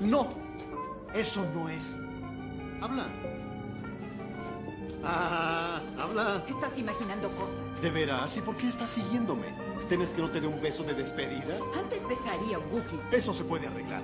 [0.00, 0.28] No,
[1.14, 1.96] eso no es.
[2.80, 3.06] Habla.
[5.02, 6.44] Ah, habla.
[6.48, 7.80] Estás imaginando cosas.
[7.80, 8.36] ¿De veras?
[8.36, 9.46] ¿Y por qué estás siguiéndome?
[9.88, 11.56] ¿Tienes que no te dé un beso de despedida?
[11.78, 13.00] Antes besaría a un Wookiee.
[13.12, 14.02] Eso se puede arreglar.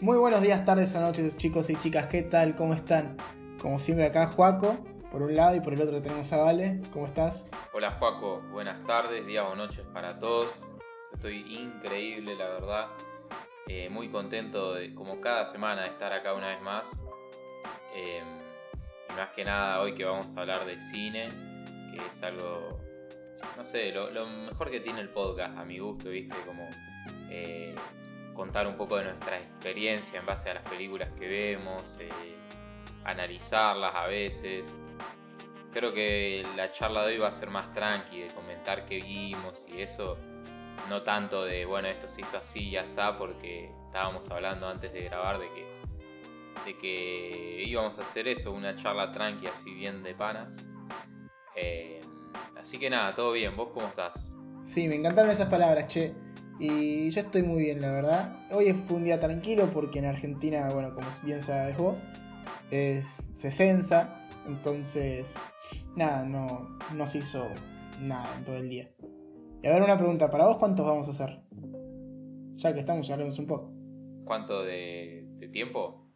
[0.00, 2.06] Muy buenos días, tardes o noches, chicos y chicas.
[2.06, 2.56] ¿Qué tal?
[2.56, 3.18] ¿Cómo están?
[3.60, 4.78] Como siempre, acá Juaco,
[5.12, 6.80] por un lado, y por el otro tenemos a Vale.
[6.92, 7.46] ¿Cómo estás?
[7.74, 10.64] Hola Juaco, buenas tardes, días o noches para todos.
[11.12, 12.86] Estoy increíble, la verdad.
[13.72, 16.90] Eh, muy contento, de, como cada semana, de estar acá una vez más.
[17.94, 18.20] Eh,
[19.08, 21.28] y más que nada, hoy que vamos a hablar de cine,
[21.92, 22.80] que es algo,
[23.56, 26.34] no sé, lo, lo mejor que tiene el podcast, a mi gusto, ¿viste?
[26.44, 26.68] Como
[27.30, 27.76] eh,
[28.34, 32.08] contar un poco de nuestra experiencia en base a las películas que vemos, eh,
[33.04, 34.80] analizarlas a veces.
[35.72, 39.64] Creo que la charla de hoy va a ser más tranqui, de comentar qué vimos
[39.68, 40.18] y eso,
[40.88, 45.02] no tanto de, bueno, esto se hizo así y así, porque estábamos hablando antes de
[45.02, 45.66] grabar de que,
[46.64, 50.68] de que íbamos a hacer eso, una charla tranqui, así bien de panas.
[51.56, 52.00] Eh,
[52.58, 54.34] así que nada, todo bien, ¿vos cómo estás?
[54.62, 56.14] Sí, me encantaron esas palabras, che.
[56.58, 58.46] Y yo estoy muy bien, la verdad.
[58.50, 62.02] Hoy fue un día tranquilo porque en Argentina, bueno, como bien sabes vos,
[62.70, 64.28] es, se censa.
[64.46, 65.36] Entonces,
[65.96, 67.46] nada, no, no se hizo
[68.00, 68.90] nada en todo el día.
[69.62, 71.38] Y a ver, una pregunta, ¿para vos cuántos vamos a hacer?
[72.56, 73.70] Ya que estamos, hablemos un poco.
[74.24, 76.06] ¿Cuánto de, de tiempo?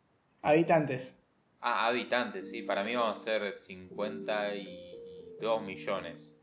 [0.40, 1.22] Habitantes.
[1.60, 2.62] Ah, habitantes, sí.
[2.62, 6.40] Para mí vamos a ser 52 millones.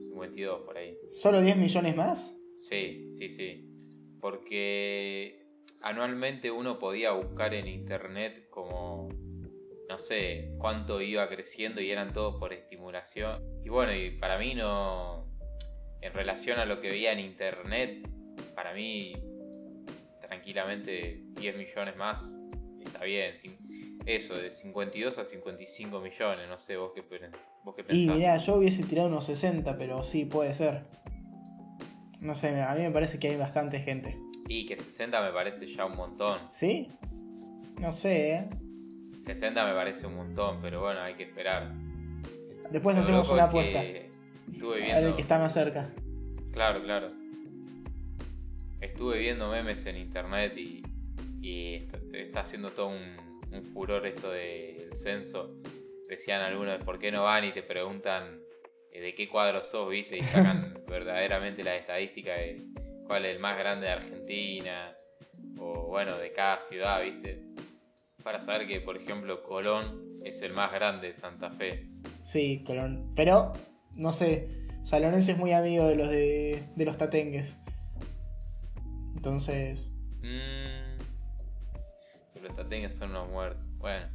[0.00, 0.96] 52 por ahí.
[1.10, 2.38] ¿Solo 10 millones más?
[2.56, 3.66] Sí, sí, sí.
[4.20, 5.46] Porque
[5.80, 9.08] anualmente uno podía buscar en internet como,
[9.88, 13.42] no sé, cuánto iba creciendo y eran todos por estimulación.
[13.64, 15.29] Y bueno, y para mí no,
[16.00, 18.08] en relación a lo que veía en internet,
[18.54, 19.14] para mí
[20.20, 22.38] tranquilamente 10 millones más
[22.84, 23.34] está bien.
[24.06, 27.02] Eso, de 52 a 55 millones, no sé, vos qué,
[27.64, 28.04] vos qué pensás.
[28.04, 30.84] Y mirá, yo hubiese tirado unos 60, pero sí, puede ser.
[32.20, 34.18] No sé, a mí me parece que hay bastante gente.
[34.48, 36.38] Y que 60 me parece ya un montón.
[36.50, 36.88] ¿Sí?
[37.78, 38.48] No sé, ¿eh?
[39.16, 41.74] 60 me parece un montón, pero bueno, hay que esperar.
[42.70, 43.82] Después hacemos una apuesta.
[44.52, 44.96] Estuve viendo...
[44.96, 45.90] A ver el que está más cerca.
[46.52, 47.08] Claro, claro.
[48.80, 50.82] Estuve viendo memes en internet y,
[51.40, 55.54] y está, está, haciendo todo un, un furor esto del censo.
[56.08, 58.40] Decían algunos, ¿por qué no van y te preguntan
[58.92, 60.18] de qué cuadro sos, viste?
[60.18, 62.60] Y sacan verdaderamente la estadística de
[63.06, 64.94] cuál es el más grande de Argentina,
[65.58, 67.42] o bueno, de cada ciudad, viste.
[68.22, 71.86] Para saber que, por ejemplo, Colón es el más grande de Santa Fe.
[72.22, 73.12] Sí, Colón.
[73.16, 73.52] Pero,
[73.94, 74.48] no sé,
[74.82, 77.58] Salonense es muy amigo de los de, de los tatengues.
[79.14, 79.92] Entonces.
[80.22, 80.98] Mmm.
[82.42, 83.62] Los tatengues son unos muertos.
[83.78, 84.06] Bueno,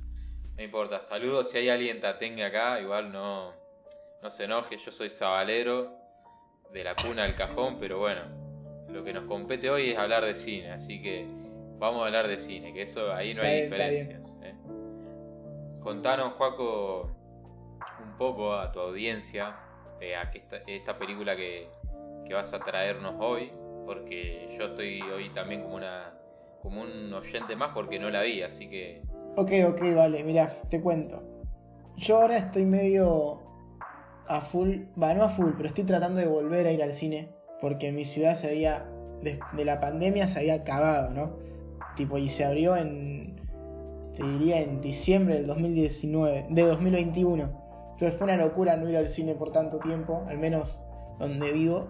[0.56, 1.00] no importa.
[1.00, 3.54] Saludos si hay alguien tatengue acá, igual no
[4.26, 5.92] no se enoje, yo soy sabalero
[6.74, 8.22] de la cuna del cajón, pero bueno,
[8.90, 11.28] lo que nos compete hoy es hablar de cine, así que
[11.78, 14.28] vamos a hablar de cine, que eso ahí no hay diferencias.
[14.42, 14.56] ¿eh?
[15.84, 17.16] Contanos, Juaco,
[18.04, 19.56] un poco a tu audiencia
[20.02, 20.16] eh,
[20.68, 21.68] esta, película que,
[22.26, 23.52] que, vas a traernos hoy,
[23.86, 26.14] porque yo estoy hoy también como una
[26.62, 29.04] como un oyente más porque no la vi, así que...
[29.36, 31.22] Ok, ok, vale, mira, te cuento.
[31.96, 33.40] Yo ahora estoy medio
[34.28, 37.30] a full, va, no a full, pero estoy tratando de volver a ir al cine
[37.62, 38.86] porque mi ciudad se había,
[39.22, 41.38] de, de, la pandemia se había acabado, ¿no?
[41.96, 43.36] Tipo, y se abrió en,
[44.16, 47.65] te diría, en diciembre del 2019, de 2021.
[47.96, 50.84] Entonces fue una locura no ir al cine por tanto tiempo, al menos
[51.18, 51.88] donde vivo.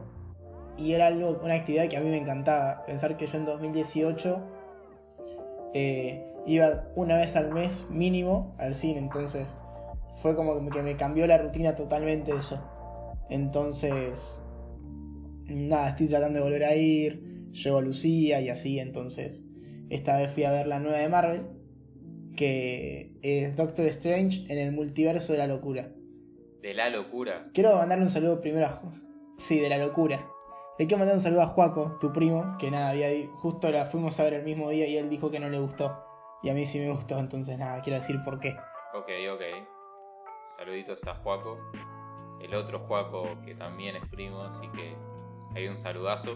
[0.78, 2.86] Y era algo, una actividad que a mí me encantaba.
[2.86, 4.40] Pensar que yo en 2018
[5.74, 9.58] eh, iba una vez al mes mínimo al cine, entonces
[10.22, 12.60] fue como que me cambió la rutina totalmente eso.
[13.30, 14.40] Entonces,
[15.46, 19.44] nada, estoy tratando de volver a ir, llevo a Lucía y así, entonces,
[19.90, 21.48] esta vez fui a ver la nueva de Marvel,
[22.36, 25.95] que es Doctor Strange en el multiverso de la locura.
[26.66, 27.46] ¿De la locura?
[27.54, 28.82] Quiero mandarle un saludo primero a...
[29.38, 30.26] Sí, de la locura.
[30.80, 34.20] Le quiero mandar un saludo a Juaco, tu primo, que nada, había, justo la fuimos
[34.20, 36.04] a ver el mismo día y él dijo que no le gustó.
[36.42, 38.58] Y a mí sí me gustó, entonces nada, quiero decir por qué.
[38.96, 39.42] Ok, ok.
[40.58, 41.60] Saluditos a Juaco,
[42.42, 44.96] el otro Juaco que también es primo, así que
[45.54, 46.36] hay un saludazo.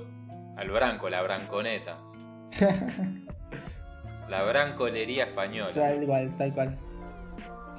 [0.57, 1.97] Al Branco, la Branconeta.
[4.29, 5.73] la Brancolería española.
[5.73, 6.79] Tal cual, tal cual.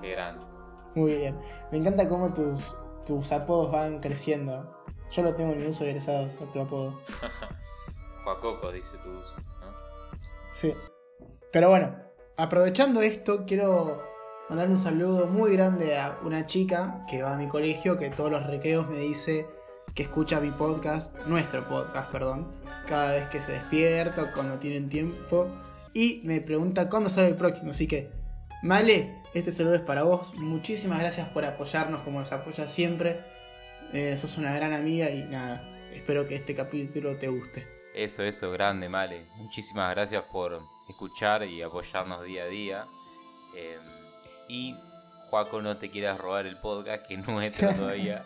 [0.00, 0.49] Qué grande.
[0.94, 1.38] Muy bien.
[1.70, 2.76] Me encanta cómo tus,
[3.06, 4.76] tus apodos van creciendo.
[5.10, 7.00] Yo lo tengo en uso egresados a tu apodo.
[8.24, 9.34] Juacoco, dice tu uso.
[9.36, 9.72] ¿no?
[10.52, 10.74] Sí.
[11.52, 11.96] Pero bueno,
[12.36, 14.02] aprovechando esto, quiero
[14.48, 18.30] mandar un saludo muy grande a una chica que va a mi colegio, que todos
[18.30, 19.46] los recreos me dice
[19.94, 22.48] que escucha mi podcast, nuestro podcast, perdón,
[22.86, 25.48] cada vez que se despierta o cuando tienen tiempo.
[25.92, 27.72] Y me pregunta cuándo sale el próximo.
[27.72, 28.10] Así que,
[28.62, 30.34] Male, este saludo es para vos.
[30.34, 33.20] Muchísimas gracias por apoyarnos como nos apoyas siempre.
[33.94, 37.66] Eh, sos una gran amiga y nada, espero que este capítulo te guste.
[37.94, 39.24] Eso, eso, grande, Male.
[39.36, 42.84] Muchísimas gracias por escuchar y apoyarnos día a día.
[43.56, 43.78] Eh,
[44.48, 44.76] y,
[45.30, 48.24] Juaco, no te quieras robar el podcast, que no es todavía.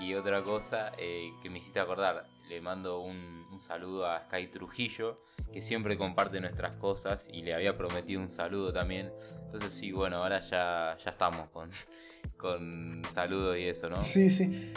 [0.00, 4.46] y otra cosa eh, que me hiciste acordar, le mando un, un, saludo a Sky
[4.48, 5.22] Trujillo,
[5.52, 9.10] que siempre comparte nuestras cosas y le había prometido un saludo también.
[9.46, 11.70] Entonces sí, bueno, ahora ya, ya estamos con,
[12.36, 14.02] con saludos y eso, ¿no?
[14.02, 14.72] Sí, sí.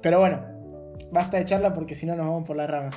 [0.00, 0.40] Pero bueno,
[1.10, 2.96] basta de charla porque si no nos vamos por las ramas.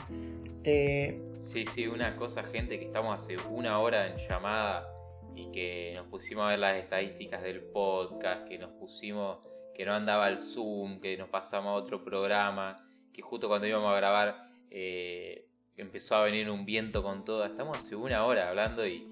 [0.64, 1.20] Eh...
[1.38, 4.88] Sí, sí, una cosa, gente, que estamos hace una hora en llamada
[5.36, 9.40] y que nos pusimos a ver las estadísticas del podcast, que nos pusimos,
[9.74, 13.92] que no andaba el Zoom, que nos pasamos a otro programa, que justo cuando íbamos
[13.92, 15.48] a grabar eh,
[15.78, 17.46] empezó a venir un viento con todo.
[17.46, 19.08] Estamos hace una hora hablando y,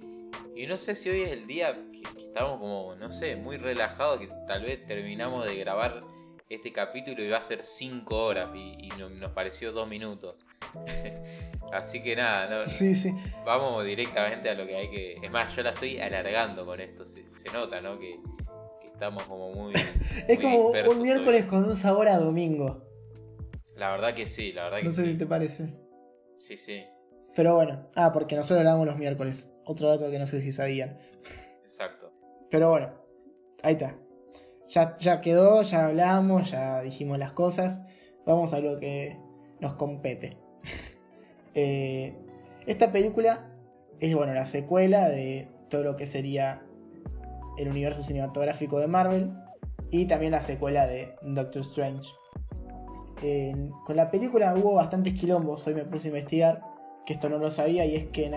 [0.55, 3.57] y no sé si hoy es el día que, que estamos como, no sé, muy
[3.57, 6.01] relajados, que tal vez terminamos de grabar
[6.55, 10.35] este capítulo iba a ser 5 horas y, y no, nos pareció 2 minutos.
[11.71, 13.13] Así que nada, no, sí, sí.
[13.45, 15.13] vamos directamente a lo que hay que...
[15.21, 17.97] Es más, yo la estoy alargando con esto, se, se nota, ¿no?
[17.97, 18.19] Que,
[18.81, 19.71] que, estamos como muy...
[20.27, 21.47] es muy como un miércoles hoy.
[21.47, 22.83] con un sabor a domingo.
[23.81, 25.11] La verdad que sí, la verdad que No sé sí.
[25.13, 25.73] si te parece.
[26.37, 26.85] Sí, sí.
[27.35, 29.51] Pero bueno, ah, porque nosotros grabamos los miércoles.
[29.65, 30.99] Otro dato que no sé si sabían.
[31.63, 32.13] Exacto.
[32.51, 32.93] Pero bueno,
[33.63, 33.97] ahí está.
[34.67, 37.81] Ya, ya quedó, ya hablamos, ya dijimos las cosas.
[38.23, 39.17] Vamos a lo que
[39.59, 40.37] nos compete.
[41.55, 42.15] eh,
[42.67, 43.51] esta película
[43.99, 46.61] es bueno, la secuela de todo lo que sería
[47.57, 49.31] el universo cinematográfico de Marvel
[49.89, 52.07] y también la secuela de Doctor Strange.
[53.85, 56.61] Con la película hubo bastantes quilombos, hoy me puse a investigar,
[57.05, 58.31] que esto no lo sabía, y es que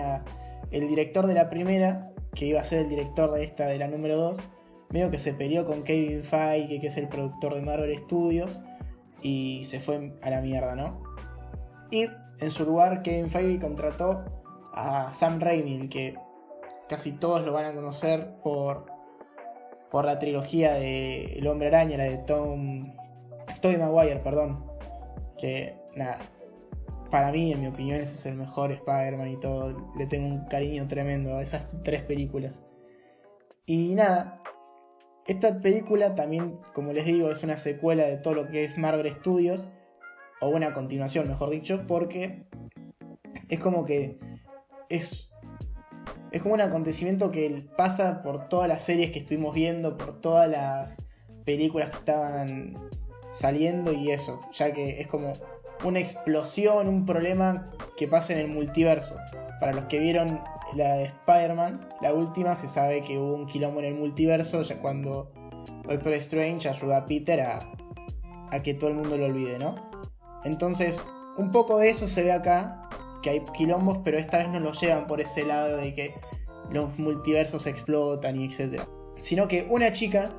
[0.71, 3.87] el director de la primera, que iba a ser el director de esta, de la
[3.87, 4.37] número 2,
[4.89, 8.63] medio que se peleó con Kevin Feige, que es el productor de Marvel Studios,
[9.21, 11.01] y se fue a la mierda, ¿no?
[11.89, 12.07] Y
[12.39, 14.23] en su lugar, Kevin Feige contrató
[14.73, 16.15] a Sam Raimi, que
[16.87, 18.85] casi todos lo van a conocer por,
[19.89, 22.93] por la trilogía de El Hombre Araña, la de Tom.
[23.61, 24.64] Tobey Maguire, perdón.
[25.39, 26.19] Que nada.
[27.11, 29.91] Para mí, en mi opinión, ese es el mejor Spider-Man y todo.
[29.97, 32.63] Le tengo un cariño tremendo a esas tres películas.
[33.65, 34.41] Y nada,
[35.25, 39.11] esta película también, como les digo, es una secuela de todo lo que es Marvel
[39.11, 39.69] Studios,
[40.39, 42.45] o una continuación, mejor dicho, porque
[43.49, 44.19] es como que
[44.89, 45.31] es,
[46.31, 50.49] es como un acontecimiento que pasa por todas las series que estuvimos viendo, por todas
[50.49, 51.01] las
[51.45, 52.77] películas que estaban
[53.35, 55.33] saliendo y eso, ya que es como
[55.83, 59.15] una explosión, un problema que pasa en el multiverso.
[59.59, 60.41] Para los que vieron
[60.73, 64.79] la de Spider-Man, la última, se sabe que hubo un quilombo en el multiverso, ya
[64.79, 65.31] cuando
[65.83, 67.71] Doctor Strange ayuda a Peter a,
[68.51, 69.75] a que todo el mundo lo olvide, ¿no?
[70.43, 71.05] Entonces,
[71.37, 72.89] un poco de eso se ve acá,
[73.21, 76.15] que hay quilombos, pero esta vez no lo llevan por ese lado de que
[76.71, 78.83] los multiversos explotan y etc.
[79.17, 80.31] Sino que una chica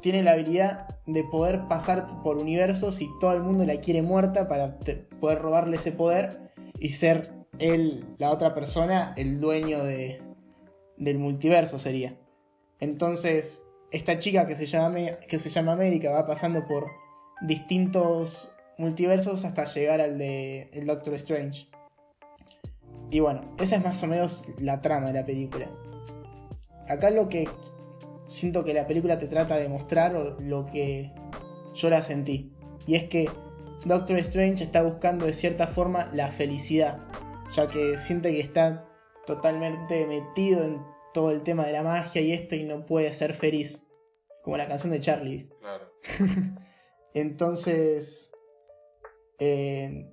[0.00, 4.48] tiene la habilidad de poder pasar por universos y todo el mundo la quiere muerta
[4.48, 4.78] para
[5.20, 10.20] poder robarle ese poder y ser él, la otra persona, el dueño de,
[10.96, 12.16] del multiverso sería.
[12.80, 14.98] Entonces, esta chica que se, llama,
[15.28, 16.90] que se llama América va pasando por
[17.42, 21.68] distintos multiversos hasta llegar al de el Doctor Strange.
[23.10, 25.68] Y bueno, esa es más o menos la trama de la película.
[26.88, 27.48] Acá lo que
[28.28, 31.12] siento que la película te trata de mostrar, lo que
[31.74, 32.52] yo la sentí,
[32.86, 33.28] y es que
[33.84, 37.00] Doctor Strange está buscando de cierta forma la felicidad,
[37.54, 38.84] ya que siente que está
[39.26, 40.80] totalmente metido en
[41.12, 43.86] todo el tema de la magia y esto y no puede ser feliz,
[44.42, 45.50] como la canción de Charlie.
[45.60, 45.90] Claro.
[47.14, 48.32] Entonces,
[49.38, 50.10] eh,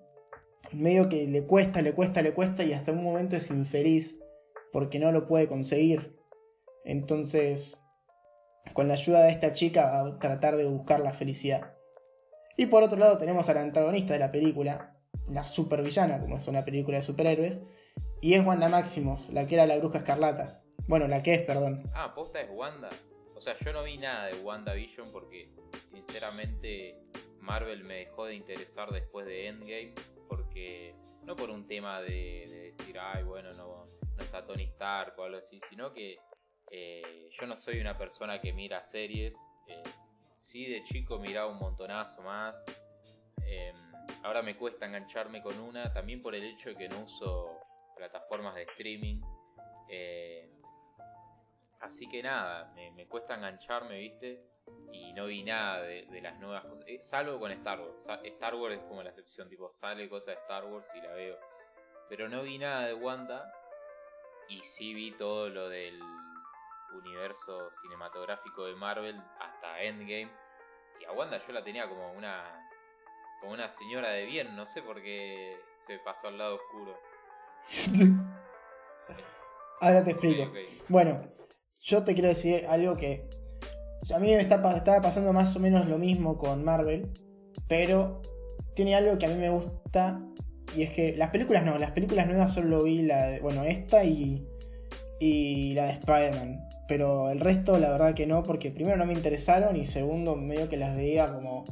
[0.72, 4.20] medio que le cuesta, le cuesta, le cuesta y hasta un momento es infeliz
[4.72, 6.16] porque no lo puede conseguir.
[6.86, 7.81] Entonces,
[8.74, 11.74] con la ayuda de esta chica a tratar de buscar la felicidad.
[12.58, 14.98] Y por otro lado tenemos al antagonista de la película,
[15.30, 17.64] la supervillana, como es una película de superhéroes,
[18.22, 20.62] y es Wanda Maximoff, la que era la bruja escarlata.
[20.88, 21.90] Bueno, la que es, perdón.
[21.94, 22.90] Ah, posta es Wanda.
[23.36, 25.50] O sea, yo no vi nada de WandaVision porque,
[25.82, 27.02] sinceramente,
[27.40, 29.96] Marvel me dejó de interesar después de Endgame.
[30.28, 35.16] Porque, no por un tema de, de decir, ay, bueno, no, no está Tony Stark
[35.18, 36.18] o algo así, sino que
[36.74, 39.38] eh, yo no soy una persona que mira series.
[39.68, 39.84] Eh,
[40.38, 42.64] sí, de chico miraba un montonazo más.
[43.46, 43.76] Em,
[44.24, 47.60] ahora me cuesta engancharme con una, también por el hecho de que no uso
[47.94, 49.22] plataformas de streaming.
[49.90, 50.50] Eh,
[51.82, 54.48] así que nada, me, cuesta engancharme, ¿viste?
[54.94, 56.86] Y no vi nada de, las nuevas cosas.
[57.02, 58.08] salvo con Star Wars.
[58.24, 61.38] Star Wars es como la excepción, tipo, sale cosa de Star Wars y la veo.
[62.08, 63.54] Pero no vi nada de Wanda.
[64.48, 66.00] Y sí vi todo lo del
[66.98, 70.32] universo cinematográfico de Marvel hasta Endgame.
[71.00, 72.68] Y a Wanda yo la tenía como una
[73.42, 76.96] como una señora de bien, no sé por qué se pasó al lado oscuro.
[79.82, 80.52] Ahora te explico.
[80.90, 81.24] Bueno,
[81.82, 83.28] yo te quiero decir algo que
[84.14, 87.12] a mí me estaba pasando más o menos lo mismo con Marvel,
[87.68, 88.22] pero
[88.76, 90.22] tiene algo que a mí me gusta
[90.76, 94.04] y es que las películas no, las películas nuevas solo vi la de, bueno, esta
[94.04, 94.48] y,
[95.20, 96.71] y la de Spider-Man.
[96.92, 100.68] Pero el resto, la verdad que no, porque primero no me interesaron y segundo, medio
[100.68, 101.64] que las veía como.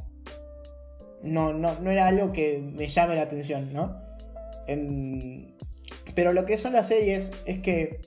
[1.22, 4.00] No, no, no era algo que me llame la atención, ¿no?
[6.14, 8.00] Pero lo que son las series es que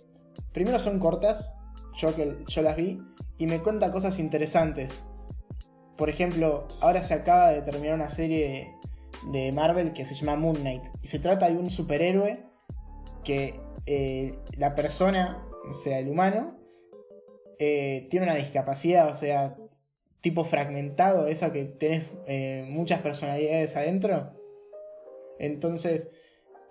[0.53, 1.55] primero son cortas,
[1.95, 2.99] yo, que, yo las vi,
[3.37, 5.03] y me cuenta cosas interesantes.
[5.95, 8.73] Por ejemplo, ahora se acaba de terminar una serie
[9.31, 10.85] de Marvel que se llama Moon Knight.
[11.03, 12.43] Y se trata de un superhéroe
[13.23, 16.62] que eh, la persona, o sea, el humano,
[17.59, 19.55] eh, tiene una discapacidad, o sea,
[20.21, 24.31] tipo fragmentado, eso que tenés eh, muchas personalidades adentro.
[25.39, 26.09] Entonces,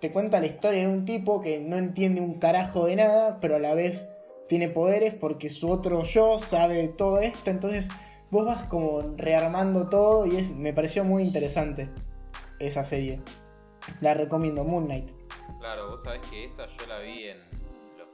[0.01, 3.55] te cuenta la historia de un tipo que no entiende un carajo de nada, pero
[3.55, 4.09] a la vez
[4.49, 7.49] tiene poderes porque su otro yo sabe todo esto.
[7.49, 7.89] Entonces,
[8.29, 11.89] vos vas como rearmando todo y es, me pareció muy interesante
[12.59, 13.21] esa serie.
[14.01, 15.11] La recomiendo, Moon Knight.
[15.59, 17.37] Claro, vos sabés que esa yo la vi en
[17.97, 18.07] los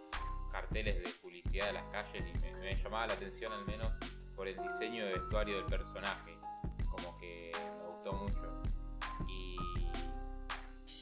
[0.51, 1.09] carteles de
[1.43, 3.91] de las calles y me, llamaba la atención al menos
[4.35, 6.37] por el diseño de vestuario del personaje.
[6.89, 8.61] Como que me gustó mucho.
[9.27, 9.57] Y,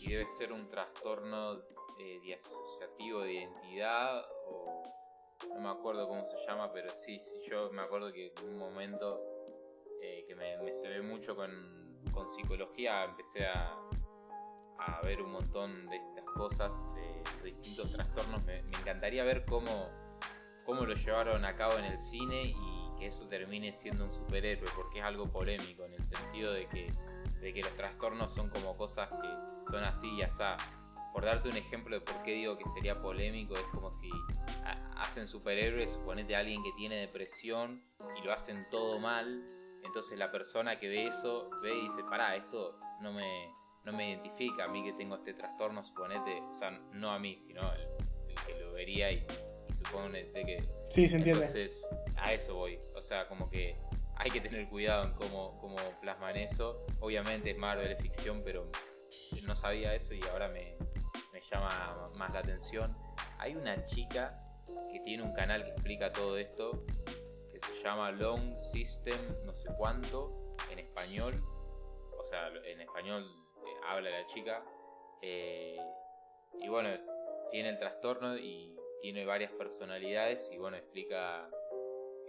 [0.08, 1.60] debe ser un trastorno
[2.00, 4.84] eh, disociativo de identidad o
[5.50, 8.58] no me acuerdo cómo se llama, pero sí, sí, yo me acuerdo que en un
[8.58, 9.20] momento
[10.02, 11.52] eh, que me, se ve mucho con,
[12.14, 13.78] con psicología empecé a,
[14.80, 18.44] a ver un montón de estas cosas, de, distintos trastornos.
[18.46, 19.90] Me, encantaría ver cómo,
[20.68, 22.56] cómo lo llevaron a cabo en el cine y
[23.00, 26.94] que eso termine siendo un superhéroe, porque es algo polémico en el sentido de que,
[27.40, 30.58] de que los trastornos son como cosas que son así y asá.
[31.14, 34.12] Por darte un ejemplo de por qué digo que sería polémico, es como si
[34.98, 37.82] hacen superhéroes, suponete a alguien que tiene depresión
[38.22, 39.42] y lo hacen todo mal,
[39.84, 43.54] entonces la persona que ve eso ve y dice, pará, esto no me,
[43.86, 47.40] no me identifica a mí que tengo este trastorno, suponete, o sea, no a mí,
[47.40, 47.88] sino el,
[48.46, 49.26] que lo vería y,
[49.74, 50.70] suponete que...
[50.90, 51.46] Sí, se entiende.
[51.46, 52.80] Entonces, a eso voy.
[52.96, 53.78] O sea, como que
[54.16, 56.86] hay que tener cuidado en cómo, cómo plasman eso.
[57.00, 58.70] Obviamente es Marvel, es ficción, pero
[59.44, 60.76] no sabía eso y ahora me,
[61.32, 62.96] me llama más la atención.
[63.38, 64.40] Hay una chica
[64.92, 66.86] que tiene un canal que explica todo esto,
[67.52, 71.44] que se llama Long System, no sé cuánto, en español.
[72.18, 73.26] O sea, en español
[73.88, 74.64] habla la chica.
[75.22, 75.78] Eh,
[76.62, 76.90] y bueno,
[77.52, 81.50] tiene el trastorno y tiene varias personalidades y bueno, explica,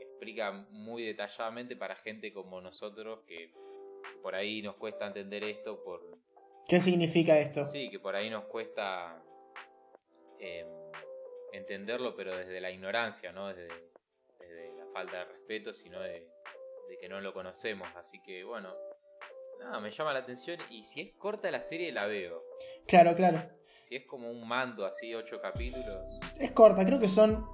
[0.01, 3.53] explica muy detalladamente para gente como nosotros que
[4.23, 6.19] por ahí nos cuesta entender esto por...
[6.67, 7.65] ¿Qué significa esto?
[7.65, 9.23] Sí, que por ahí nos cuesta
[10.39, 10.67] em,
[11.53, 13.69] entenderlo, pero desde la ignorancia, no desde,
[14.77, 16.29] la falta de respeto, sino de,
[16.89, 17.89] de que no lo conocemos.
[17.97, 18.75] Así que bueno,
[19.59, 22.45] Nada, me llama la atención y si es corta la serie la veo.
[22.87, 23.43] Claro, claro.
[23.81, 25.97] Si es como un mando así, ocho capítulos.
[26.39, 27.47] Es corta, creo que son.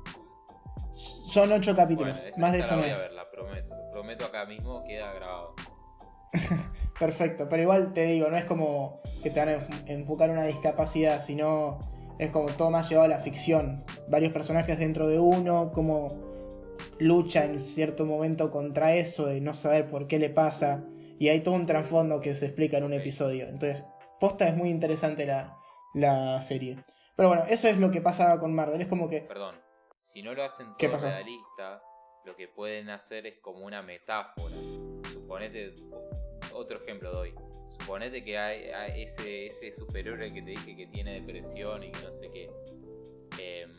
[0.93, 2.25] Son ocho capítulos.
[2.39, 2.97] más de eso no es.
[2.97, 3.75] Verla, prometo.
[3.93, 5.55] Prometo acá mismo, queda grabado.
[6.99, 11.21] Perfecto, pero igual te digo, no es como que te van a enfocar una discapacidad,
[11.21, 11.81] sino
[12.19, 13.85] es como todo más llevado a la ficción.
[14.09, 16.25] Varios personajes dentro de uno, como
[16.99, 20.85] lucha en cierto momento contra eso, de no saber por qué le pasa.
[21.19, 23.49] Y hay todo un trasfondo que se explica en un episodio.
[23.49, 23.85] Entonces,
[24.21, 26.77] posta es muy interesante la, serie.
[27.17, 28.81] Pero bueno, eso es lo que pasaba con Marvel.
[28.81, 29.21] Es como que.
[29.23, 29.61] Perdón.
[30.03, 31.83] Si no lo hacen todo realista,
[32.25, 34.55] lo que pueden hacer es como una metáfora.
[35.13, 35.75] Suponete.
[36.53, 37.35] Otro ejemplo doy.
[37.71, 38.71] Suponete que hay,
[39.03, 42.51] ese, ese superhéroe que te dije que tiene depresión y que no sé qué.
[43.41, 43.71] Em,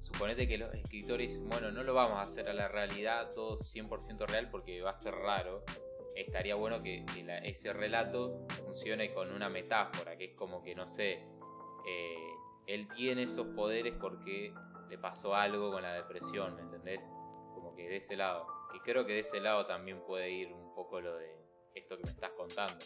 [0.00, 4.26] suponete que los escritores bueno, no lo vamos a hacer a la realidad todo 100%
[4.26, 5.64] real porque va a ser raro
[6.20, 7.04] estaría bueno que,
[7.44, 11.12] ese relato funcione con una metáfora, que es como que, no sé,
[11.86, 12.30] eh,
[12.68, 14.54] él tiene esos poderes porque
[14.88, 17.10] le pasó algo con la depresión, ¿me entendés?
[17.54, 18.46] Como que de ese lado.
[18.74, 21.26] Y creo que de ese lado también puede ir un poco lo de
[21.74, 22.76] esto que me estás contando.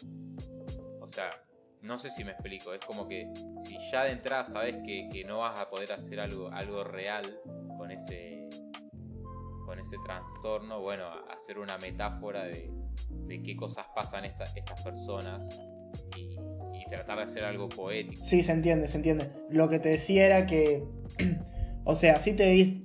[1.01, 1.43] O sea,
[1.81, 5.25] no sé si me explico, es como que si ya de entrada sabes que, que
[5.25, 7.39] no vas a poder hacer algo, algo real
[7.77, 8.49] con ese,
[9.65, 12.71] con ese trastorno, bueno, hacer una metáfora de,
[13.09, 15.49] de qué cosas pasan esta- estas personas
[16.15, 16.37] y,
[16.97, 18.21] tratar de hacer algo poético.
[18.21, 19.27] Sí, se entiende, se entiende.
[19.49, 20.83] Lo que te decía era que.
[21.83, 22.75] o sea, sí te dis.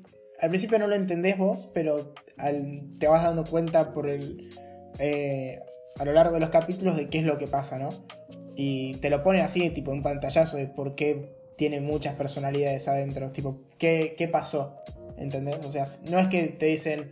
[0.40, 4.50] Al principio no lo entendés vos, pero al- te vas dando cuenta por el.
[4.98, 5.60] eh,
[5.98, 7.88] a lo largo de los capítulos de qué es lo que pasa, ¿no?
[8.54, 13.32] Y te lo ponen así, tipo, un pantallazo de por qué tiene muchas personalidades adentro.
[13.32, 14.76] Tipo, ¿qué, qué pasó?
[15.16, 15.56] ¿Entendés?
[15.64, 17.10] O sea, no es que te dicen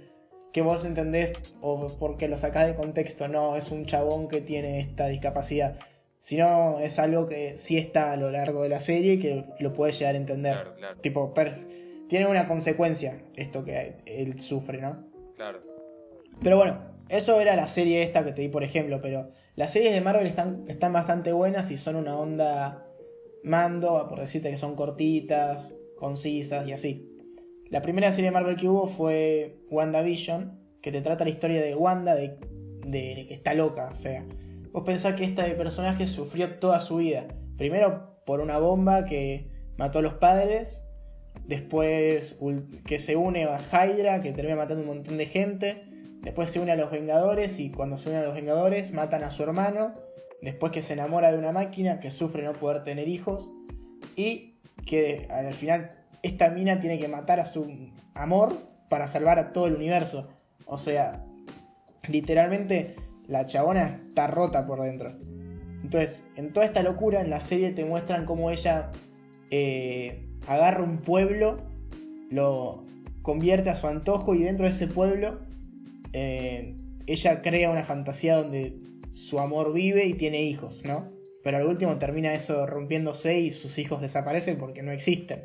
[0.52, 4.78] que vos entendés o porque lo sacás de contexto, no, es un chabón que tiene
[4.80, 5.78] esta discapacidad
[6.20, 9.72] sino es algo que sí está a lo largo de la serie y que lo
[9.72, 10.52] puedes llegar a entender.
[10.52, 11.34] Claro, claro, Tipo,
[12.08, 15.06] tiene una consecuencia esto que él sufre, ¿no?
[15.36, 15.60] claro.
[16.42, 19.92] Pero bueno, eso era la serie esta que te di, por ejemplo, pero las series
[19.94, 22.86] de Marvel están, están bastante buenas y son una onda
[23.42, 27.10] mando, por decirte que son cortitas, concisas y así.
[27.70, 31.74] La primera serie de Marvel que hubo fue WandaVision, que te trata la historia de
[31.74, 32.38] Wanda, de,
[32.86, 34.24] de que está loca, o sea.
[34.76, 37.24] Vos pensás que este personaje sufrió toda su vida.
[37.56, 40.86] Primero por una bomba que mató a los padres,
[41.46, 42.38] después
[42.84, 45.84] que se une a Hydra, que termina matando un montón de gente,
[46.20, 49.30] después se une a los Vengadores y cuando se une a los Vengadores matan a
[49.30, 49.94] su hermano,
[50.42, 53.50] después que se enamora de una máquina que sufre no poder tener hijos
[54.14, 55.92] y que al final
[56.22, 57.66] esta mina tiene que matar a su
[58.12, 58.54] amor
[58.90, 60.28] para salvar a todo el universo.
[60.66, 61.24] O sea,
[62.06, 65.12] literalmente la chabona está rota por dentro.
[65.82, 68.90] Entonces, en toda esta locura, en la serie te muestran cómo ella
[69.50, 71.58] eh, agarra un pueblo,
[72.30, 72.84] lo
[73.22, 75.40] convierte a su antojo y dentro de ese pueblo
[76.12, 78.78] eh, ella crea una fantasía donde
[79.10, 81.12] su amor vive y tiene hijos, ¿no?
[81.42, 85.44] Pero al último termina eso rompiéndose y sus hijos desaparecen porque no existen.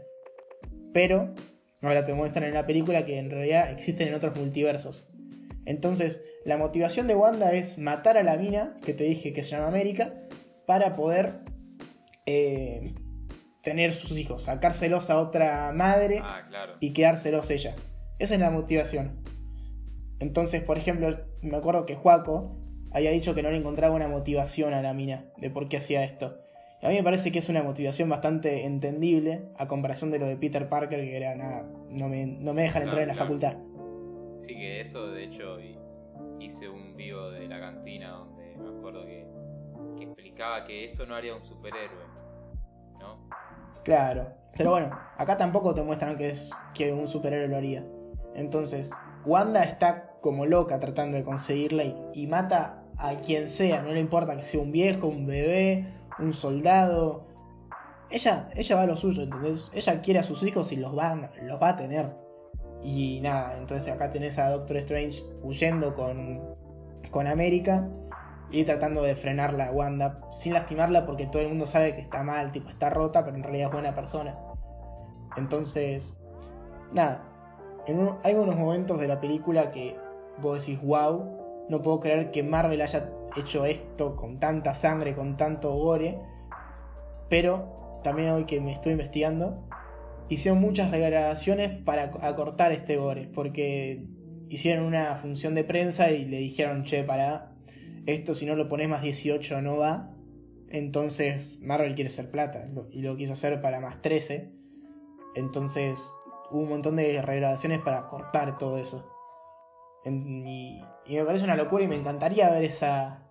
[0.94, 1.34] Pero
[1.82, 5.08] ahora te muestran en la película que en realidad existen en otros multiversos.
[5.66, 9.52] Entonces, la motivación de Wanda es matar a la mina, que te dije que se
[9.52, 10.14] llama América,
[10.66, 11.40] para poder
[12.26, 12.94] eh,
[13.64, 16.74] tener sus hijos, sacárselos a otra madre Ah, claro.
[16.80, 17.76] y quedárselos ella.
[18.20, 19.22] Esa es la motivación.
[20.20, 22.58] Entonces, por ejemplo, me acuerdo que Juaco
[22.92, 26.04] había dicho que no le encontraba una motivación a la mina de por qué hacía
[26.04, 26.38] esto.
[26.82, 30.26] Y a mí me parece que es una motivación bastante entendible a comparación de lo
[30.28, 33.28] de Peter Parker, que era nada, no me, no me dejan entrar en la Claro,
[33.28, 33.58] facultad.
[34.42, 35.78] Sí, que eso de hecho hi-
[36.40, 39.28] hice un vivo de la cantina donde me acuerdo que,
[39.98, 42.06] que explicaba que eso no haría un superhéroe.
[43.00, 43.30] ¿No?
[43.84, 44.34] Claro.
[44.58, 47.86] Pero bueno, acá tampoco te muestran que es que un superhéroe lo haría.
[48.36, 48.92] Entonces,
[49.26, 54.00] Wanda está como loca tratando de conseguirla y, y mata a quien sea, no le
[54.00, 55.88] importa que sea un viejo, un bebé,
[56.20, 57.26] un soldado.
[58.12, 59.72] Ella, ella va a lo suyo, ¿entendés?
[59.74, 62.14] Ella quiere a sus hijos y los va, los va a tener.
[62.84, 66.42] Y nada, entonces acá tenés a Doctor Strange huyendo con,
[67.12, 67.88] con América
[68.50, 72.24] y tratando de frenarla a Wanda sin lastimarla porque todo el mundo sabe que está
[72.24, 74.36] mal, tipo está rota, pero en realidad es buena persona.
[75.38, 76.22] Entonces,
[76.92, 77.24] nada,
[78.24, 79.96] hay unos momentos de la película que
[80.42, 85.38] vos decís, wow, no puedo creer que Marvel haya hecho esto con tanta sangre, con
[85.38, 86.20] tanto gore,
[87.30, 89.64] pero también hoy que me estoy investigando,
[90.30, 94.06] hicieron muchas regrabaciones para ac- acortar este gore, porque
[94.50, 97.54] hicieron una función de prensa y le dijeron, che, para
[98.06, 100.14] esto si no lo pones más 18 no va.
[100.70, 104.52] Entonces Marvel quiere ser plata y lo quiso hacer para más 13.
[105.36, 106.14] Entonces
[106.50, 109.08] hubo un montón de regrabaciones para cortar todo eso.
[110.06, 113.30] Y, y me parece una locura y me encantaría ver esa,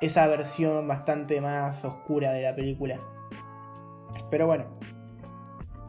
[0.00, 2.98] esa versión bastante más oscura de la película.
[4.30, 4.78] Pero bueno,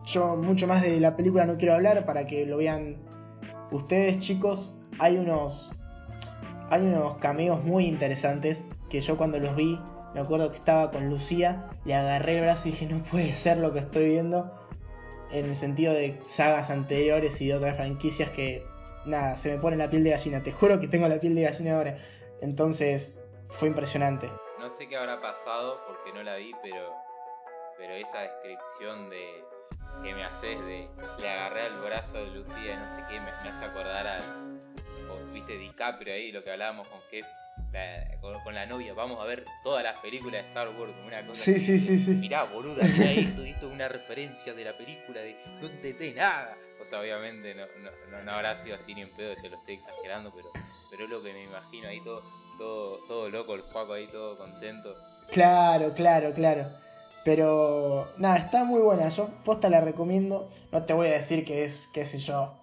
[0.09, 2.97] yo mucho más de la película no quiero hablar para que lo vean
[3.71, 4.77] ustedes chicos.
[4.97, 5.71] Hay unos,
[6.69, 9.79] hay unos cameos muy interesantes que yo cuando los vi,
[10.13, 13.57] me acuerdo que estaba con Lucía, le agarré el brazo y dije no puede ser
[13.57, 14.51] lo que estoy viendo.
[15.31, 18.65] En el sentido de sagas anteriores y de otras franquicias que,
[19.05, 20.41] nada, se me pone la piel de gallina.
[20.41, 21.99] Te juro que tengo la piel de gallina ahora.
[22.41, 24.31] Entonces, fue impresionante.
[24.57, 26.93] No sé qué habrá pasado porque no la vi, pero,
[27.77, 29.43] pero esa descripción de
[30.01, 30.87] que me haces de
[31.19, 34.21] le agarré al brazo de Lucía y no sé qué, me, me hace acordar al,
[35.09, 37.23] o, viste, DiCaprio ahí, lo que hablábamos con que
[37.71, 41.07] la- con, con la novia, vamos a ver todas las películas de Star Wars, como
[41.07, 41.59] una cosa Sí, así.
[41.59, 42.11] sí, sí, sí.
[42.11, 46.57] Mirá, boluda, mirá esto, esto es una referencia de la película de no entendés nada.
[46.81, 49.57] O sea, obviamente no, no, no- no habrá sido así ni en pedo, te lo
[49.57, 50.49] estoy exagerando, pero,
[50.89, 52.23] pero es lo que me imagino ahí todo,
[52.57, 54.95] todo, todo loco, el Juaco ahí todo contento.
[55.31, 56.65] Claro, claro, claro.
[57.29, 59.07] Pero nada, está muy buena.
[59.09, 60.49] Yo posta la recomiendo.
[60.71, 62.55] No te voy a decir que es, qué sé yo,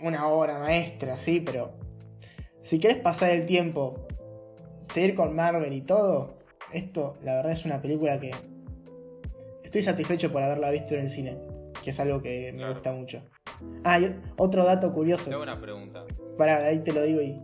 [0.00, 1.72] una obra maestra, sí, pero
[2.62, 4.06] si quieres pasar el tiempo,
[4.80, 6.38] seguir con Marvel y todo,
[6.72, 8.30] esto la verdad es una película que
[9.62, 11.36] estoy satisfecho por haberla visto en el cine,
[11.84, 13.22] que es algo que me gusta mucho.
[13.84, 15.26] Ah, y otro dato curioso.
[15.26, 16.06] Te hago una pregunta.
[16.38, 17.38] Pará, ahí te lo digo y.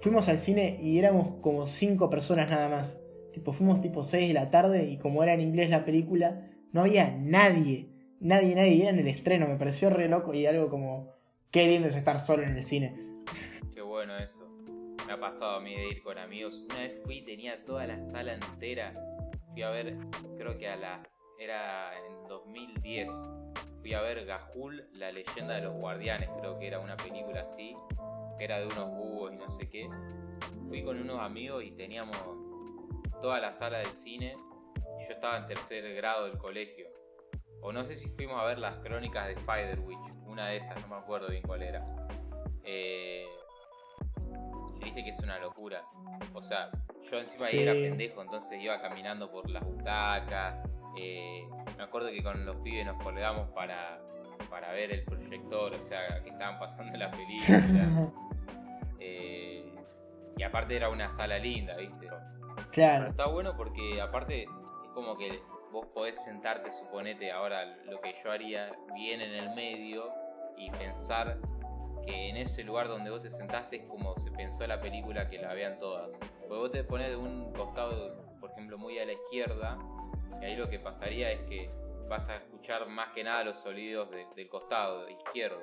[0.00, 3.01] Fuimos al cine y éramos como cinco personas nada más.
[3.32, 6.82] Tipo, fuimos tipo 6 de la tarde y como era en inglés la película, no
[6.82, 7.88] había nadie.
[8.20, 8.82] Nadie, nadie.
[8.82, 11.10] Era en el estreno, me pareció re loco y algo como.
[11.50, 12.96] Qué lindo es estar solo en el cine.
[13.74, 14.48] Qué bueno eso.
[15.06, 16.64] Me ha pasado a mí de ir con amigos.
[16.70, 18.94] Una vez fui tenía toda la sala entera.
[19.52, 19.98] Fui a ver,
[20.38, 21.02] creo que a la.
[21.38, 23.12] Era en 2010.
[23.80, 26.30] Fui a ver Gahul, la leyenda de los guardianes.
[26.38, 27.74] Creo que era una película así.
[28.38, 29.88] Era de unos búhos y no sé qué.
[30.68, 32.16] Fui con unos amigos y teníamos
[33.22, 34.36] toda la sala del cine.
[35.00, 36.86] Y yo estaba en tercer grado del colegio.
[37.62, 40.12] O no sé si fuimos a ver las crónicas de Spider-Witch.
[40.26, 41.86] Una de esas, no me acuerdo bien cuál era.
[42.64, 43.26] Eh,
[44.82, 45.84] Viste que es una locura.
[46.34, 46.70] O sea,
[47.10, 50.56] yo encima ahí era pendejo, entonces iba caminando por las butacas.
[50.98, 54.00] eh, me acuerdo que con los pibes nos colgamos para,
[54.50, 58.12] para ver el proyector, o sea, que estaban pasando la película.
[59.04, 59.74] Eh,
[60.36, 62.06] y aparte era una sala linda, ¿viste?
[62.56, 63.06] Pero claro.
[63.08, 64.48] está bueno porque aparte es
[64.94, 70.10] como que vos podés sentarte, suponete, ahora lo que yo haría bien en el medio
[70.56, 71.38] y pensar
[72.06, 75.38] que en ese lugar donde vos te sentaste es como se pensó la película que
[75.38, 76.10] la vean todas.
[76.40, 79.78] Porque vos te pones de un costado, por ejemplo, muy a la izquierda,
[80.40, 81.70] y ahí lo que pasaría es que
[82.08, 85.62] vas a escuchar más que nada los sonidos de- del costado izquierdo.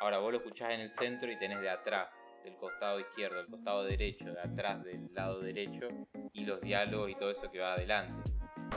[0.00, 3.46] Ahora vos lo escuchás en el centro y tenés de atrás, del costado izquierdo, del
[3.46, 5.88] costado derecho, de atrás del lado derecho,
[6.32, 8.30] y los diálogos y todo eso que va adelante.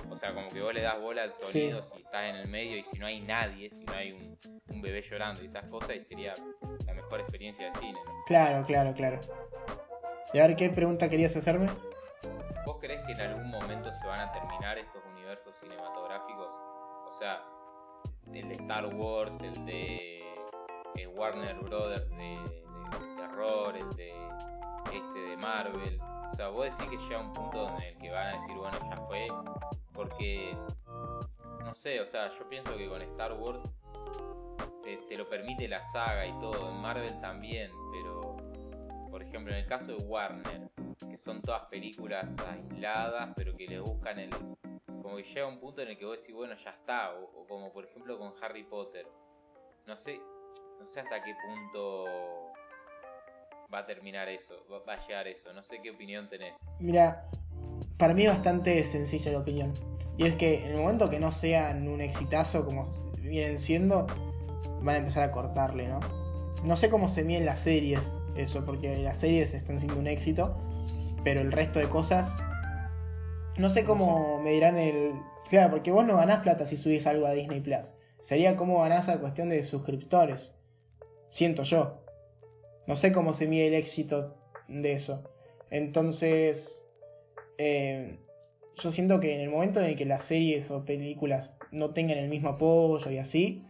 [0.10, 2.78] O sea, como que vos le das bola al sonido si estás en el medio
[2.78, 5.96] y si no hay nadie, si no hay un, un bebé llorando y esas cosas,
[5.96, 6.36] y sería
[6.86, 8.00] la mejor experiencia de cine.
[8.06, 8.24] ¿no?
[8.26, 9.22] Claro, claro, claro.
[10.34, 11.70] Y a ver, ¿qué pregunta querías hacerme?
[12.66, 16.54] ¿Vos crees que en algún momento se van a terminar estos universos cinematográficos?
[17.08, 17.44] O sea,
[18.34, 20.24] el de Star Wars, el de
[20.96, 22.63] eh, Warner Brothers de
[23.76, 24.14] el de
[24.92, 26.00] este de Marvel.
[26.02, 28.78] O sea, vos decís que llega un punto en el que van a decir, bueno,
[28.90, 29.28] ya fue.
[29.94, 30.58] Porque,
[31.64, 33.70] no sé, o sea, yo pienso que con Star Wars
[34.84, 36.70] te, te lo permite la saga y todo.
[36.70, 38.38] En Marvel también, pero,
[39.10, 40.72] por ejemplo, en el caso de Warner,
[41.10, 44.32] que son todas películas aisladas, pero que le buscan el.
[45.02, 47.14] Como que llega un punto en el que vos decís, bueno, ya está.
[47.14, 49.08] O, o como por ejemplo con Harry Potter.
[49.86, 50.20] No sé.
[50.80, 52.53] No sé hasta qué punto
[53.74, 54.54] va a terminar eso.
[54.72, 55.52] Va, va a llegar eso.
[55.54, 56.60] No sé qué opinión tenés.
[56.80, 57.30] Mira,
[57.98, 59.74] para mí es bastante sencilla la opinión.
[60.18, 62.84] Y es que en el momento que no sean un exitazo como
[63.20, 64.06] vienen siendo,
[64.82, 66.00] van a empezar a cortarle, ¿no?
[66.64, 70.56] No sé cómo se miden las series, eso, porque las series están siendo un éxito,
[71.24, 72.38] pero el resto de cosas,
[73.58, 75.14] no sé cómo medirán el...
[75.50, 77.94] Claro, porque vos no ganás plata si subís algo a Disney Plus.
[78.22, 80.56] Sería como ganás a cuestión de suscriptores.
[81.32, 82.03] Siento yo.
[82.88, 84.36] No sé cómo se mide el éxito
[84.68, 85.24] de eso.
[85.70, 86.86] Entonces,
[87.58, 88.20] eh,
[88.76, 92.18] yo siento que en el momento en el que las series o películas no tengan
[92.18, 93.66] el mismo apoyo y así,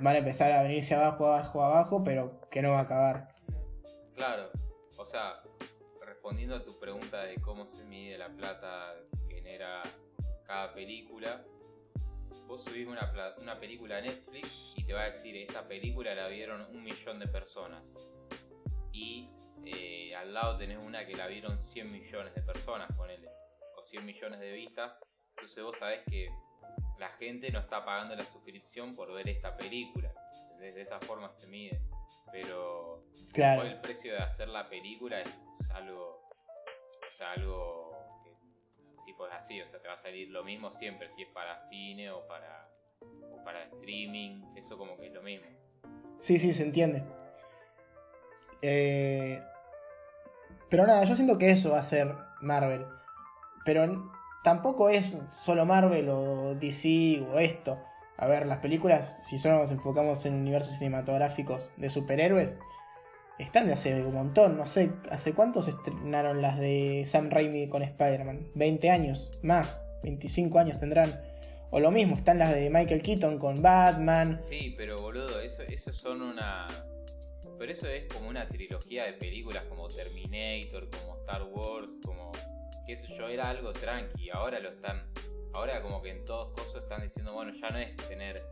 [0.00, 3.28] van a empezar a venirse abajo, abajo, abajo, pero que no va a acabar.
[4.14, 4.50] Claro,
[4.96, 5.42] o sea,
[6.04, 8.94] respondiendo a tu pregunta de cómo se mide la plata
[9.28, 9.82] que genera
[10.46, 11.44] cada película,
[12.46, 16.28] vos subís una, una película a Netflix y te va a decir, esta película la
[16.28, 17.92] vieron un millón de personas.
[18.96, 19.28] Y
[19.64, 23.28] eh, al lado tenés una que la vieron 100 millones de personas, ponele,
[23.76, 25.00] o 100 millones de vistas.
[25.30, 26.30] Entonces vos sabés que
[26.98, 30.12] la gente no está pagando la suscripción por ver esta película.
[30.58, 31.82] De esa forma se mide.
[32.32, 33.04] Pero
[33.36, 33.62] Claro.
[33.64, 35.28] El precio de hacer la película es
[35.74, 36.22] algo.
[37.06, 37.92] O sea, algo
[38.24, 38.30] que
[39.04, 41.60] tipo es así, o sea, te va a salir lo mismo siempre, si es para
[41.60, 45.46] cine o para, o para streaming, eso como que es lo mismo.
[46.20, 47.04] Sí, sí, se entiende.
[48.62, 49.40] Eh,
[50.68, 52.86] pero nada, yo siento que eso va a ser Marvel.
[53.64, 54.10] Pero
[54.44, 57.78] tampoco es solo Marvel o DC o esto.
[58.16, 62.56] A ver, las películas, si solo nos enfocamos en universos cinematográficos de superhéroes,
[63.38, 67.68] están de hace un montón, no sé, ¿hace cuánto se estrenaron las de Sam Raimi
[67.68, 68.48] con Spider-Man?
[68.54, 71.20] 20 años, más, 25 años tendrán.
[71.70, 74.38] O lo mismo, están las de Michael Keaton con Batman.
[74.40, 76.66] Sí, pero boludo, eso, eso son una.
[77.58, 82.32] Pero eso es como una trilogía de películas como Terminator, como Star Wars, como.
[82.86, 84.30] qué sé yo, era algo tranqui.
[84.30, 85.10] Ahora lo están.
[85.52, 88.44] Ahora como que en todos cosas están diciendo, bueno, ya no es tener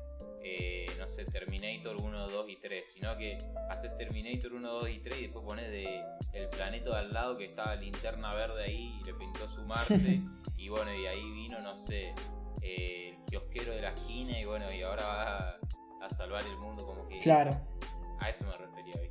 [0.47, 3.39] eh, no sé, Terminator 1, 2 y 3, sino que
[3.71, 7.39] haces Terminator 1, 2 y 3 y después pones de el planeta de al lado
[7.39, 10.21] que estaba linterna verde ahí y le pintó su Marte
[10.59, 12.15] y bueno, y ahí vino, no sé,
[12.61, 15.59] eh, el kiosquero de la esquina y bueno, y ahora va
[16.03, 17.19] a, salvar el mundo como que...
[17.21, 17.59] Claro.
[18.21, 19.11] A eso me refería hoy.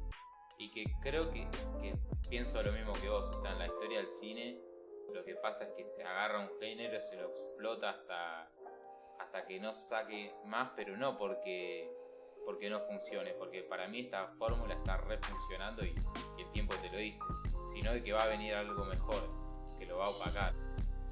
[0.57, 1.47] Y que creo que,
[1.81, 1.95] que
[2.29, 4.59] pienso lo mismo que vos, o sea, en la historia del cine
[5.13, 8.49] lo que pasa es que se agarra un género, se lo explota hasta
[9.19, 11.89] hasta que no saque más, pero no porque,
[12.45, 15.95] porque no funcione, porque para mí esta fórmula está refuncionando y,
[16.37, 17.19] y el tiempo te lo dice,
[17.65, 19.29] sino de que va a venir algo mejor,
[19.77, 20.53] que lo va a opacar.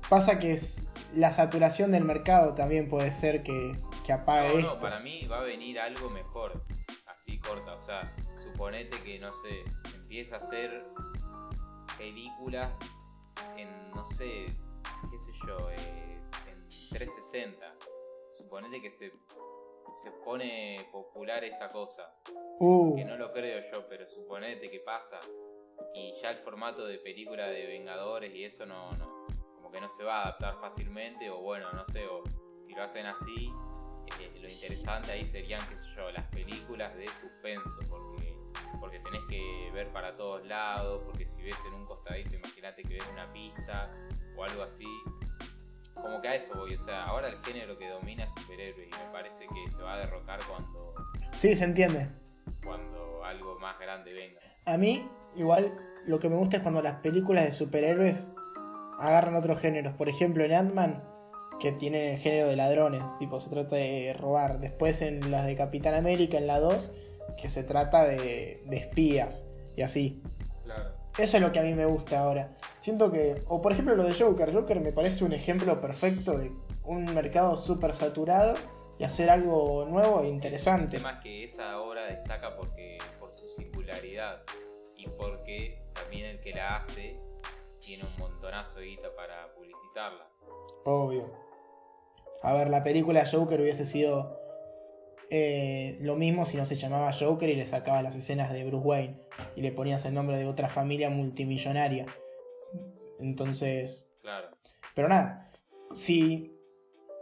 [0.09, 3.73] Pasa que es la saturación del mercado también puede ser que,
[4.03, 4.61] que apague.
[4.61, 6.63] No, no, para mí va a venir algo mejor,
[7.21, 10.83] así corta, o sea, suponete que, no sé, empieza a hacer
[11.95, 12.73] películas
[13.55, 14.55] en, no sé,
[15.11, 17.75] qué sé yo, eh, en 360
[18.33, 19.11] suponete que se,
[19.93, 22.11] se pone popular esa cosa.
[22.59, 22.95] Uh.
[22.95, 25.19] Que no lo creo yo, pero suponete que pasa.
[25.93, 29.89] Y ya el formato de película de Vengadores y eso no, no como que no
[29.89, 31.29] se va a adaptar fácilmente.
[31.29, 32.23] O bueno, no sé, o
[32.59, 33.51] si lo hacen así,
[34.19, 37.79] eh, lo interesante ahí serían, qué sé yo, las películas de suspenso.
[37.89, 38.35] Porque,
[38.79, 41.03] porque tenés que ver para todos lados.
[41.05, 43.91] Porque si ves en un costadito, imagínate que ves una pista
[44.35, 44.87] o algo así
[46.01, 48.89] como que a eso voy, o sea, ahora el género que domina es superhéroe y
[48.89, 50.95] me parece que se va a derrocar cuando.
[51.33, 52.09] Sí, se entiende.
[52.63, 54.41] Cuando algo más grande venga.
[54.65, 55.73] A mí, igual,
[56.05, 58.33] lo que me gusta es cuando las películas de superhéroes
[58.99, 59.93] agarran otros géneros.
[59.95, 61.03] Por ejemplo, en Ant-Man,
[61.61, 64.59] que tiene el género de ladrones, tipo, se trata de robar.
[64.59, 66.93] Después en las de Capitán América, en la 2,
[67.37, 70.23] que se trata de, de espías y así.
[70.63, 70.89] Claro.
[71.17, 72.55] Eso es lo que a mí me gusta ahora.
[72.79, 76.51] Siento que, o por ejemplo lo de Joker, Joker me parece un ejemplo perfecto de
[76.83, 78.55] un mercado súper saturado
[78.97, 80.95] y hacer algo nuevo e interesante.
[80.95, 84.41] El tema es que esa obra destaca porque, por su singularidad
[84.95, 87.19] y porque también el que la hace
[87.79, 90.27] tiene un montonazo de guita para publicitarla.
[90.85, 91.50] Obvio.
[92.43, 94.41] A ver, la película Joker hubiese sido
[95.29, 98.85] eh, lo mismo si no se llamaba Joker y le sacaba las escenas de Bruce
[98.85, 99.17] Wayne
[99.55, 102.05] y le ponías el nombre de otra familia multimillonaria.
[103.19, 104.11] Entonces.
[104.21, 104.49] Claro.
[104.93, 105.51] Pero nada,
[105.95, 106.57] si.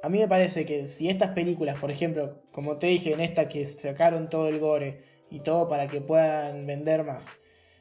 [0.02, 3.50] A mí me parece que si estas películas, por ejemplo, como te dije en esta
[3.50, 7.34] que sacaron todo el gore y todo para que puedan vender más,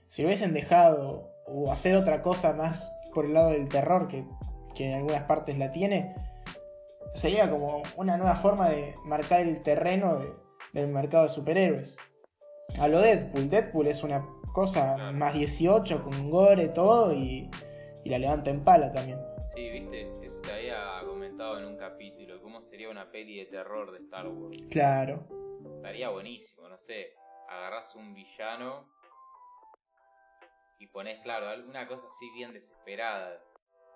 [0.08, 4.24] si lo hubiesen dejado o hacer otra cosa más por el lado del terror que,
[4.74, 6.12] que en algunas partes la tiene,
[7.12, 10.20] sería como una nueva forma de marcar el terreno
[10.72, 11.98] del mercado de superhéroes.
[12.78, 13.48] A lo Deadpool.
[13.48, 17.50] Deadpool es una cosa más 18 con gore, todo y,
[18.04, 19.18] y la levanta en pala también.
[19.54, 23.92] Sí, viste, eso te había comentado en un capítulo, cómo sería una peli de terror
[23.92, 24.58] de Star Wars.
[24.70, 25.26] Claro.
[25.76, 27.14] Estaría buenísimo, no sé,
[27.48, 28.88] agarras un villano
[30.78, 33.42] y pones, claro, alguna cosa así bien desesperada,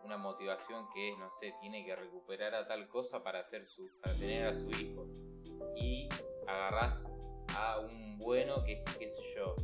[0.04, 3.88] una motivación que es, no sé, tiene que recuperar a tal cosa para hacer su,
[4.00, 5.06] para tener a su hijo.
[5.76, 6.08] Y
[6.46, 7.12] agarrás
[7.56, 9.54] a un bueno que, qué sé yo,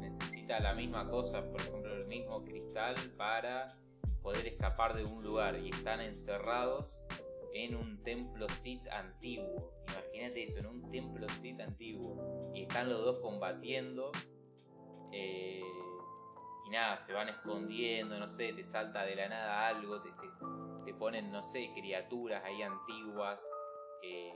[0.00, 3.78] necesita la misma cosa, por ejemplo, el mismo cristal para
[4.22, 7.04] poder escapar de un lugar y están encerrados
[7.54, 9.72] en un templo Sith antiguo.
[9.88, 12.50] Imagínate eso, en un templo Sith antiguo.
[12.54, 14.12] Y están los dos combatiendo.
[15.12, 15.62] Eh,
[16.68, 20.10] y nada, se van escondiendo, no sé, te salta de la nada algo, te,
[20.84, 23.42] te, ponen, no sé, criaturas ahí antiguas,
[24.02, 24.34] eh,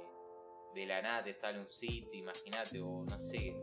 [0.74, 3.54] de la nada te sale un sitio, imagínate, o no sé,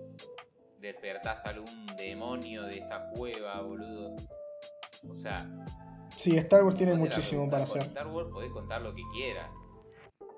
[0.77, 4.15] despertás algún demonio de esa cueva, boludo.
[5.09, 5.49] O sea...
[6.15, 7.81] Sí, Star Wars tiene muchísimo para hacer.
[7.81, 9.49] Con Star Wars podés contar lo que quieras.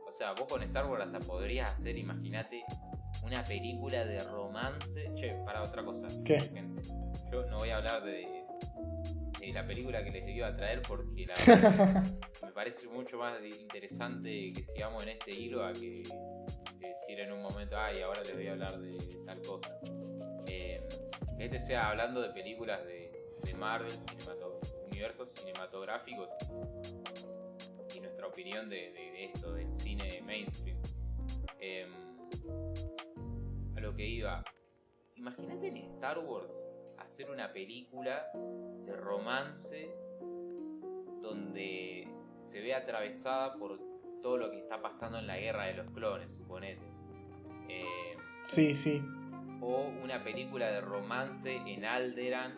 [0.07, 2.63] O sea, vos con Star Wars hasta podrías hacer, imagínate,
[3.23, 5.11] una película de romance.
[5.15, 6.07] Che, para otra cosa.
[6.23, 6.51] ¿Qué?
[7.31, 8.45] Yo no voy a hablar de,
[9.53, 12.03] la película que les iba a traer porque la verdad
[12.43, 16.03] me parece mucho más interesante que sigamos en este hilo a que
[16.79, 19.75] decir en un momento, ay, ahora les voy a hablar de tal cosa.
[20.47, 20.81] Eh,
[21.39, 23.09] este sea hablando de películas de,
[23.57, 23.93] Marvel,
[24.87, 26.31] universos cinematográficos
[27.93, 30.77] y nuestra opinión de, esto, del cine mainstream.
[32.43, 32.70] Lo
[34.01, 34.43] que iba,
[35.15, 36.51] imagínate en Star Wars
[36.97, 39.93] hacer una película de romance
[41.21, 42.07] donde
[42.39, 43.79] se ve atravesada por
[44.23, 46.81] todo lo que está pasando en la guerra de los clones, suponete.
[47.69, 49.03] Eh, Sí, sí.
[49.61, 52.55] o una película de romance en Alderan,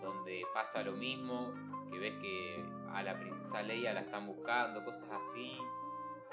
[0.00, 1.52] donde pasa lo mismo,
[1.90, 5.58] que ves que a la princesa Leia la están buscando, cosas así,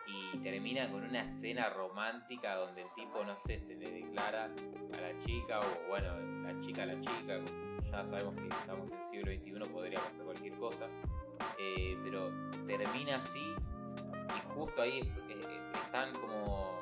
[0.08, 5.02] y termina con una escena romántica donde el tipo, no sé, se le declara a
[5.02, 7.40] la chica, o bueno, la chica a la chica,
[7.92, 10.88] ya sabemos que estamos en el siglo XXI, podría pasar cualquier cosa,
[11.60, 12.32] eh, pero
[12.68, 13.54] termina así,
[14.28, 16.80] y justo ahí eh, eh, están como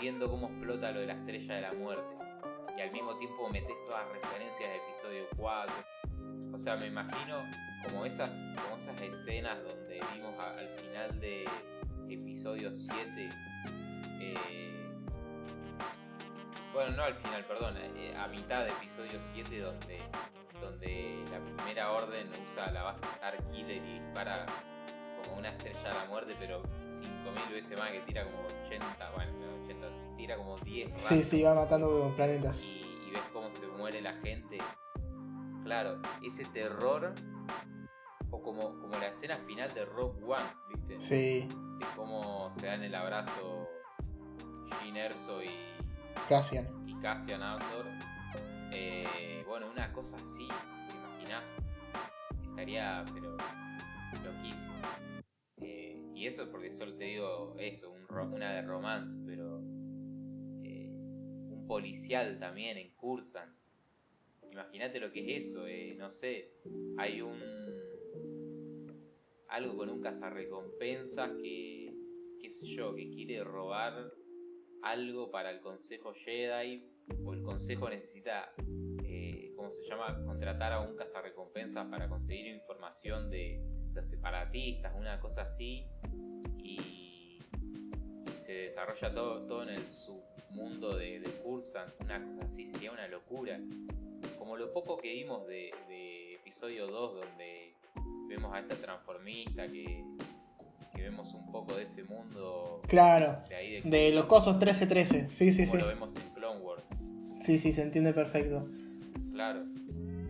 [0.00, 2.16] viendo cómo explota lo de la estrella de la muerte.
[2.76, 5.74] Y al mismo tiempo metes todas las referencias de episodio 4.
[6.52, 7.44] O sea, me imagino
[7.86, 11.44] como esas, como esas escenas donde vimos al final de
[12.08, 13.28] episodio 7.
[14.20, 14.80] eh,
[16.72, 20.00] bueno, no al final, perdón, eh, a mitad de episodio 7 donde,
[20.60, 24.44] donde la primera orden usa la base Star Killer y dispara
[25.24, 29.32] como una estrella de la muerte, pero 5000 veces más que tira como 80, bueno,
[29.38, 32.62] no 80, tira como 10 Sí, sí, va matando planetas.
[32.64, 34.58] y, y ves cómo se muere la gente.
[35.64, 37.14] Claro, ese terror,
[38.34, 41.00] o como, como la escena final de Rock One, ¿viste?
[41.00, 43.68] Sí, De cómo se dan el abrazo
[44.82, 45.50] Jyn Erso y,
[46.28, 46.66] Cassian.
[46.88, 47.86] y Cassian Andor.
[48.72, 50.48] Eh, bueno, una cosa así,
[50.88, 51.54] ¿te imaginás?
[52.50, 53.36] Estaría, pero,
[54.24, 54.74] loquísimo.
[55.58, 59.60] Eh, y eso es porque solo te digo eso, un una de romance, pero
[60.64, 63.54] eh, un policial también en Cursan.
[64.50, 66.52] Imagínate lo que es eso, eh, no sé,
[66.96, 67.40] hay un...
[69.54, 71.94] algo con un cazarrecompensas que,
[72.40, 74.12] qué sé yo, que quiere robar
[74.82, 76.84] algo para el Consejo Jedi,
[77.24, 78.52] o el Consejo necesita,
[79.04, 83.62] eh, ¿cómo se llama?, contratar a un cazarrecompensas para conseguir información de
[83.94, 85.86] los separatistas, una cosa así,
[86.58, 87.38] y,
[88.26, 92.90] y se desarrolla todo, todo en el submundo de, de Cursan, una cosa así sería
[92.90, 93.60] una locura.
[94.36, 97.76] Como lo poco que vimos de, de episodio 2, donde
[98.36, 100.04] vemos a esta transformista que,
[100.94, 103.38] que vemos un poco de ese mundo Claro.
[103.48, 105.30] de ahí de, De Cursan, los cosos 1313.
[105.30, 105.78] Sí, sí, como sí.
[105.80, 106.84] lo vemos en Clone Wars.
[107.42, 108.68] Sí, sí, se entiende perfecto.
[109.32, 109.64] Claro.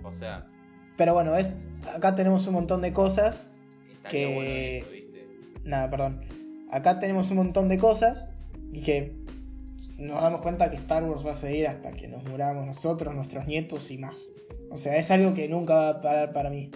[0.02, 0.46] O sea,
[0.96, 1.58] Pero bueno, es
[1.94, 3.52] acá tenemos un montón de cosas.
[4.10, 5.26] Que- bueno eso, ¿viste?
[5.64, 6.20] Nada, perdón.
[6.70, 8.30] Acá tenemos un montón de cosas
[8.72, 9.16] y que
[9.98, 13.46] nos damos cuenta que Star Wars va a seguir hasta que nos muramos nosotros, nuestros
[13.46, 14.32] nietos y más.
[14.70, 16.70] O sea, es algo que nunca va a parar para mí.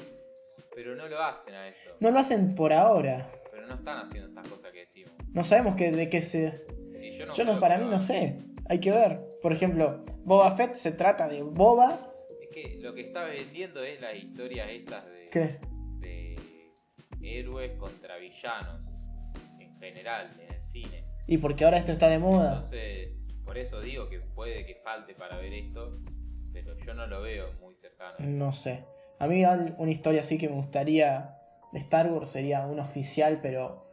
[0.79, 1.91] Pero no lo hacen a eso.
[1.99, 3.33] No lo hacen por ahora.
[3.51, 5.13] Pero no están haciendo estas cosas que decimos.
[5.33, 6.67] No sabemos que, de qué se...
[7.19, 8.01] Yo no, Yo no, para mí no hagan.
[8.01, 8.39] sé.
[8.69, 9.19] Hay que ver.
[9.43, 11.99] Por ejemplo, Boba Fett se trata de Boba.
[12.41, 15.59] Es que lo que está vendiendo es las historias estas de, ¿Qué?
[15.99, 16.39] de
[17.23, 18.87] héroes contra villanos.
[19.59, 21.05] En general, en el cine.
[21.27, 22.51] Y porque ahora esto está de moda.
[22.51, 25.99] Entonces, por eso digo que puede que falte para ver esto.
[26.53, 28.15] Pero yo no lo veo muy cercano.
[28.21, 28.85] No sé.
[29.19, 29.43] A mí
[29.79, 31.39] una historia así que me gustaría
[31.73, 33.85] de Star Wars sería un oficial, pero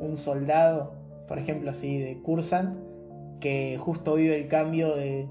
[0.00, 0.94] un soldado,
[1.28, 2.78] por ejemplo así, de Cursant,
[3.40, 5.28] que justo vive el cambio de,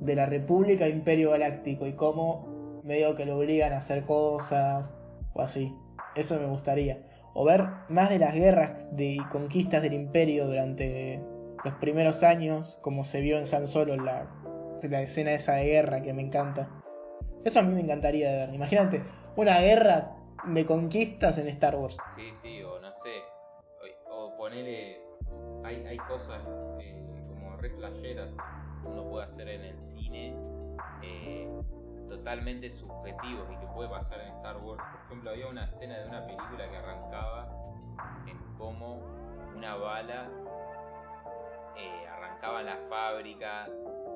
[0.00, 4.96] de la República a Imperio Galáctico y cómo medio que lo obligan a hacer cosas
[5.34, 5.74] o así.
[6.14, 7.02] Eso me gustaría.
[7.34, 11.22] O ver más de las guerras de, conquistas del Imperio durante
[11.64, 14.28] los primeros años, como se vio en Han Solo la,
[14.82, 16.70] la escena esa de guerra que me encanta.
[17.44, 18.54] Eso a mí me encantaría de ver.
[18.54, 19.02] Imagínate,
[19.36, 21.96] una guerra de conquistas en Star Wars.
[22.14, 23.22] Sí, sí, o no sé.
[24.08, 25.00] O, o ponele.
[25.64, 26.40] Hay, hay cosas
[26.80, 28.36] eh, como re flasheras
[28.82, 30.34] que uno puede hacer en el cine
[31.02, 31.48] eh,
[32.08, 34.82] totalmente subjetivos y que puede pasar en Star Wars.
[34.84, 37.48] Por ejemplo, había una escena de una película que arrancaba
[38.26, 39.00] en cómo
[39.54, 40.30] una bala
[41.76, 43.68] eh, arrancaba la fábrica,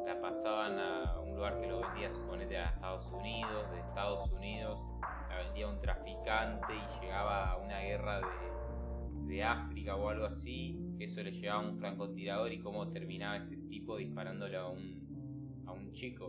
[0.06, 4.80] la pasaban a un lugar que lo vendía, suponete, a Estados Unidos, de Estados Unidos
[5.28, 10.78] la vendía un traficante y llegaba a una guerra de, de África o algo así,
[10.98, 15.64] que eso le llevaba a un francotirador y cómo terminaba ese tipo disparándole a un,
[15.66, 16.26] a un chico,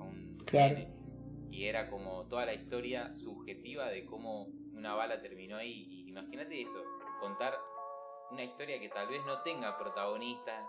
[0.00, 0.74] a un Claro.
[0.74, 0.92] nene.
[1.50, 5.86] Y era como toda la historia subjetiva de cómo una bala terminó ahí.
[5.90, 6.82] Y imagínate eso,
[7.20, 7.54] contar
[8.30, 10.66] una historia que tal vez no tenga protagonistas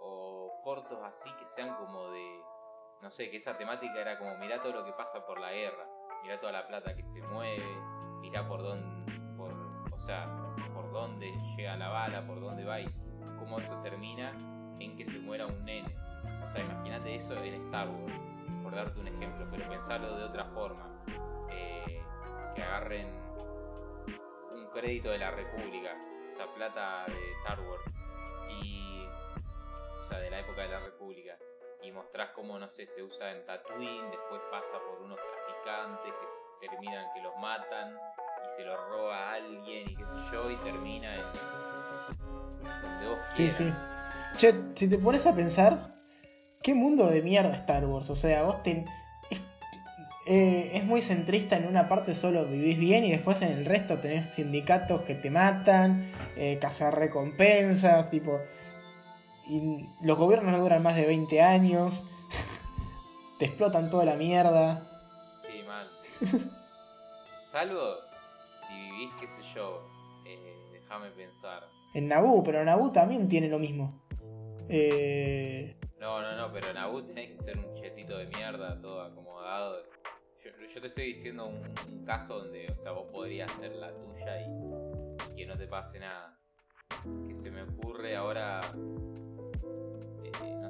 [0.00, 2.42] o cortos así que sean como de,
[3.02, 5.86] no sé, que esa temática era como mirá todo lo que pasa por la guerra,
[6.22, 7.64] mirá toda la plata que se mueve,
[8.20, 9.12] mirá por dónde,
[9.92, 10.26] o sea,
[10.74, 12.86] por dónde llega la bala, por dónde va y
[13.38, 14.32] cómo eso termina
[14.80, 15.94] en que se muera un nene.
[16.42, 18.20] O sea, imagínate eso en Star Wars,
[18.62, 20.90] por darte un ejemplo, pero pensarlo de otra forma.
[21.50, 22.02] Eh,
[22.54, 23.06] que agarren
[24.52, 25.96] un crédito de la República,
[26.26, 27.93] o sea, plata de Star Wars,
[30.06, 31.36] sea, de la época de la República,
[31.82, 36.12] y mostrás cómo, no sé, se usa en Tatooine, después pasa por unos traficantes
[36.60, 37.94] que terminan que los matan
[38.44, 41.22] y se lo roba a alguien y qué sé yo, y termina en.
[42.82, 43.56] donde vos Sí, quieras.
[43.56, 43.72] sí.
[44.38, 45.94] Che, si te pones a pensar,
[46.62, 48.10] ¿qué mundo de mierda Star Wars?
[48.10, 48.84] O sea, vos te...
[49.30, 49.40] Es,
[50.26, 54.00] eh, es muy centrista en una parte solo vivís bien y después en el resto
[54.00, 58.40] tenés sindicatos que te matan, eh, cazar recompensas, tipo...
[59.46, 62.04] Y los gobiernos no duran más de 20 años,
[63.38, 64.86] te explotan toda la mierda.
[65.42, 65.88] Sí, mal.
[67.46, 67.96] Salvo
[68.66, 69.80] si vivís, qué sé yo,
[70.26, 71.62] eh, déjame pensar.
[71.94, 74.02] En Naboo, pero Naboo también tiene lo mismo.
[74.68, 79.76] Eh, No, no, no, pero Abu tenés que ser un chetito de mierda, todo acomodado.
[80.42, 83.92] Yo, yo te estoy diciendo un, un caso donde, o sea, vos podrías hacer la
[83.94, 86.38] tuya y, y que no te pase nada.
[87.28, 88.60] Que se me ocurre ahora,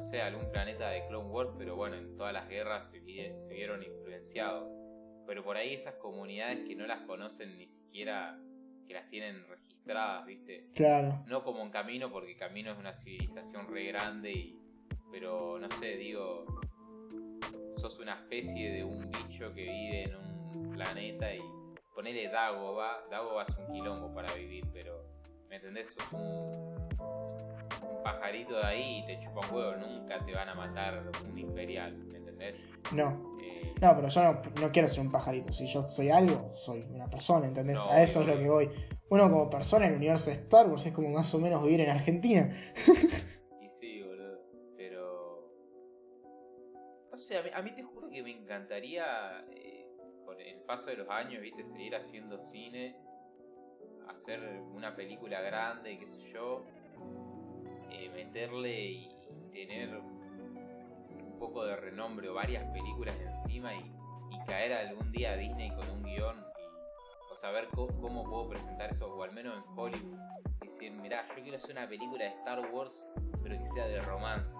[0.04, 3.52] sé, algún planeta de Clone Wars, pero bueno, en todas las guerras se, vi- se
[3.54, 4.68] vieron influenciados.
[5.26, 8.38] Pero por ahí esas comunidades que no las conocen ni siquiera,
[8.86, 10.68] que las tienen registradas, ¿viste?
[10.74, 11.22] claro.
[11.26, 14.60] No como en Camino, porque Camino es una civilización re grande y.
[15.10, 16.44] Pero no sé, digo.
[17.74, 21.40] Sos una especie de un bicho que vive en un planeta y.
[21.94, 23.04] Ponele Dagoba.
[23.10, 25.06] Dagoba es un quilombo para vivir, pero.
[25.48, 25.94] ¿Me entendés?
[25.94, 27.53] Sos un.
[28.04, 29.76] Pajarito de ahí y te chupa un huevo.
[29.76, 32.56] Nunca te van a matar un imperial, ¿me entendés?
[32.92, 33.36] No.
[33.42, 35.52] Eh, No, pero yo no, no quiero ser un pajarito.
[35.52, 37.76] Si yo soy algo, soy una persona, ¿entendés?
[37.78, 38.70] No, a eso es lo que voy.
[39.08, 41.80] Uno como persona en el universo de Star Wars es como más o menos vivir
[41.80, 42.52] en Argentina.
[43.62, 44.40] Y sí, boludo.
[44.76, 45.50] Pero.
[47.10, 49.88] No sé, a mí, a mí te juro que me encantaría, eh,
[50.26, 52.96] con el paso de los años, viste, seguir haciendo cine,
[54.08, 54.40] hacer
[54.74, 56.64] una película grande, qué sé yo,
[57.94, 59.10] eh, meterle y,
[59.52, 63.92] tener un poco de renombre o varias películas encima y,
[64.30, 68.90] y caer algún día a Disney con un guion y, o saber cómo puedo presentar
[68.90, 70.18] eso, o al menos en Hollywood
[70.64, 73.06] decir, mirá, yo quiero hacer una película de Star Wars,
[73.42, 74.58] pero que sea de romance.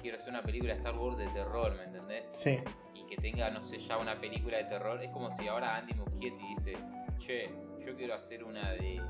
[0.00, 2.30] Quiero hacer una película de Star Wars de terror, ¿me entendés?
[2.32, 2.58] Sí.
[2.94, 5.02] Y que tenga, no sé, ya una película de terror.
[5.02, 6.76] Es como si ahora Andy Muschietti dice,
[7.18, 7.50] che,
[7.84, 9.02] yo quiero hacer una de...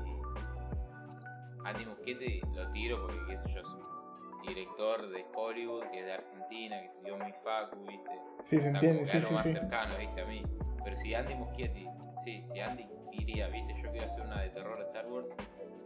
[1.69, 6.05] Andy Muschietti lo tiro porque, qué sé yo, es un director de Hollywood, que es
[6.05, 8.11] de Argentina, que estudió mi facu, ¿viste?
[8.45, 9.51] Sí, O se sea, entiende, sí, sí, más sí.
[9.51, 10.21] cercano, ¿viste?
[10.21, 10.43] A mí.
[10.83, 11.87] Pero si Andy Muschietti,
[12.23, 13.75] sí, si Andy diría, ¿viste?
[13.83, 15.35] Yo quiero hacer una de terror de Star Wars,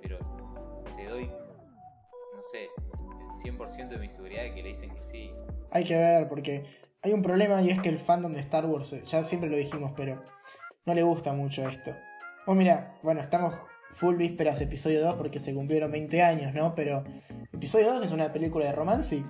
[0.01, 0.19] pero
[0.95, 5.33] te doy, no sé, el 100% de mi seguridad de que le dicen que sí.
[5.71, 6.63] Hay que ver, porque
[7.01, 9.57] hay un problema y es que el fandom de Star Wars, eh, ya siempre lo
[9.57, 10.23] dijimos, pero
[10.85, 11.91] no le gusta mucho esto.
[12.45, 13.55] Vos mira, bueno, estamos
[13.93, 16.75] full vísperas episodio 2 porque se cumplieron 20 años, ¿no?
[16.75, 17.03] Pero
[17.53, 19.25] episodio 2 es una película de romance y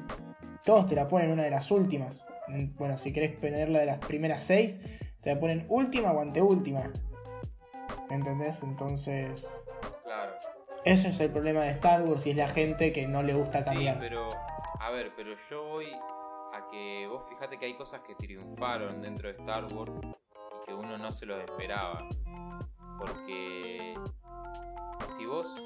[0.64, 2.26] todos te la ponen una de las últimas.
[2.47, 4.82] En- Bueno, si querés ponerla de las primeras 6,
[5.22, 6.91] te la ponen última o anteúltima.
[8.09, 8.64] ¿Entendés?
[8.64, 9.64] Entonces,
[10.03, 10.34] Claro.
[10.86, 13.61] ese es el problema de Star Wars y es la gente que no le gusta
[13.61, 13.99] Sí, cambiar.
[13.99, 14.30] pero,
[14.80, 19.28] a ver, pero yo voy a que vos fijate que hay cosas que triunfaron dentro
[19.30, 22.07] de Star Wars y que uno no se los esperaba.
[23.05, 23.95] Porque
[25.09, 25.61] si vos,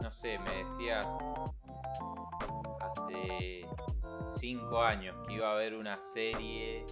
[0.00, 1.06] no sé, me decías
[2.80, 3.66] hace
[4.30, 6.86] 5 años que iba a haber una serie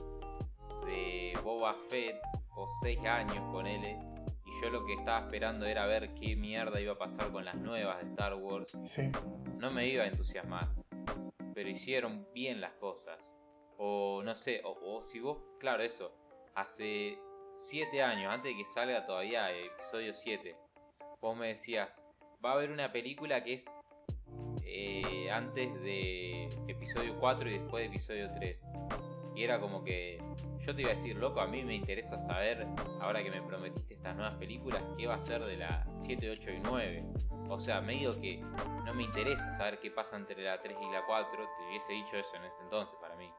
[0.84, 2.20] de Boba Fett,
[2.56, 3.98] o 6 años, ponele,
[4.44, 7.54] y yo lo que estaba esperando era ver qué mierda iba a pasar con las
[7.54, 9.10] nuevas de Star Wars, Sí.
[9.56, 10.68] no me iba a entusiasmar.
[11.54, 13.34] Pero hicieron bien las cosas.
[13.78, 16.12] O no sé, o, o si vos, claro, eso,
[16.54, 17.18] hace
[17.54, 20.56] 7 años, antes de que salga todavía episodio 7,
[21.20, 22.04] vos me decías,
[22.44, 23.76] va a haber una película que es
[24.64, 28.68] eh, antes de episodio 4 y después de episodio 3.
[29.36, 30.18] Y era como que
[30.60, 32.66] yo te iba a decir, loco, a mí me interesa saber,
[33.00, 36.50] ahora que me prometiste estas nuevas películas, qué va a ser de la 7, 8
[36.50, 37.04] y 9.
[37.50, 41.04] O sea, medio que no me interesa saber qué pasa entre la 3 y la
[41.06, 41.30] 4.
[41.36, 43.30] Te hubiese dicho eso en ese entonces para mí.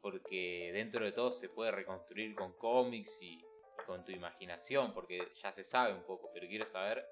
[0.00, 3.45] Porque dentro de todo se puede reconstruir con cómics y
[3.86, 7.06] con tu imaginación, porque ya se sabe un poco, pero quiero saber,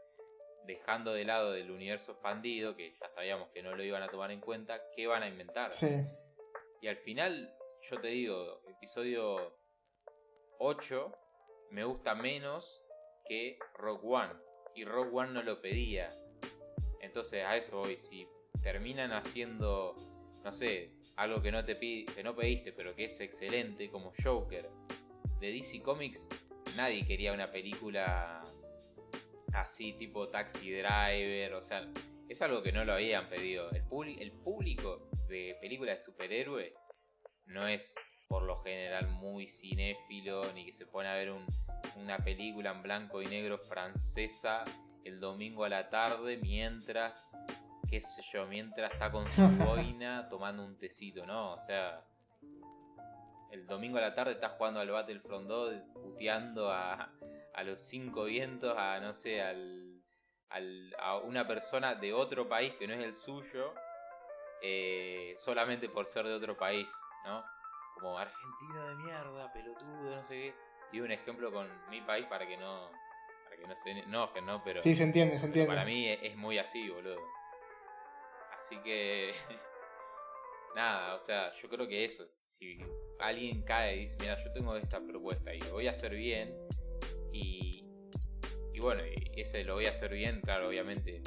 [0.66, 4.30] dejando de lado del universo expandido, que ya sabíamos que no lo iban a tomar
[4.30, 5.72] en cuenta, qué van a inventar.
[5.72, 5.88] Sí.
[6.80, 7.54] Y al final,
[7.90, 9.56] yo te digo, episodio
[10.58, 11.12] 8
[11.70, 12.82] me gusta menos
[13.26, 14.34] que Rock One.
[14.74, 16.16] Y Rock One no lo pedía.
[17.00, 17.96] Entonces a eso voy.
[17.96, 18.28] Si
[18.62, 19.96] terminan haciendo,
[20.42, 24.70] no sé, algo que no, te que no pediste, pero que es excelente, como Joker.
[25.40, 26.28] De DC Comics,
[26.76, 28.44] nadie quería una película
[29.52, 31.86] así, tipo Taxi Driver, o sea,
[32.28, 33.70] es algo que no lo habían pedido.
[33.70, 33.82] El,
[34.32, 36.74] público de películas de superhéroe
[37.46, 37.94] no es
[38.28, 41.46] por lo general muy cinéfilo, ni que se pone a ver un-
[41.96, 44.64] una película en blanco y negro francesa
[45.04, 47.36] el domingo a la tarde mientras,
[47.88, 51.52] qué sé yo, mientras está con su boina tomando un tecito, ¿no?
[51.52, 52.04] O sea,
[53.54, 57.12] el domingo a la tarde está jugando al Battlefront 2, puteando a,
[57.54, 60.02] a los cinco vientos, a no sé, al,
[60.50, 63.72] al- a una persona de otro país que no es el suyo,
[64.60, 66.88] eh, solamente por ser de otro país,
[67.24, 67.44] ¿no?
[67.94, 70.54] Como argentino de mierda, pelotudo, no sé qué.
[70.92, 72.90] Y un ejemplo con mi país para que no,
[73.44, 74.62] para que no se enojen, ¿no?
[74.64, 75.68] Pero, Sí, se entiende, se entiende.
[75.72, 77.20] para mí es, es muy así, boludo.
[78.56, 79.32] Así que.
[80.74, 82.26] Nada, o sea, yo creo que eso.
[82.44, 82.78] Si
[83.20, 86.54] alguien cae y dice, mira, yo tengo esta propuesta y lo voy a hacer bien.
[87.32, 87.84] Y.
[88.72, 89.02] Y bueno,
[89.36, 91.22] ese lo voy a hacer bien, claro, obviamente.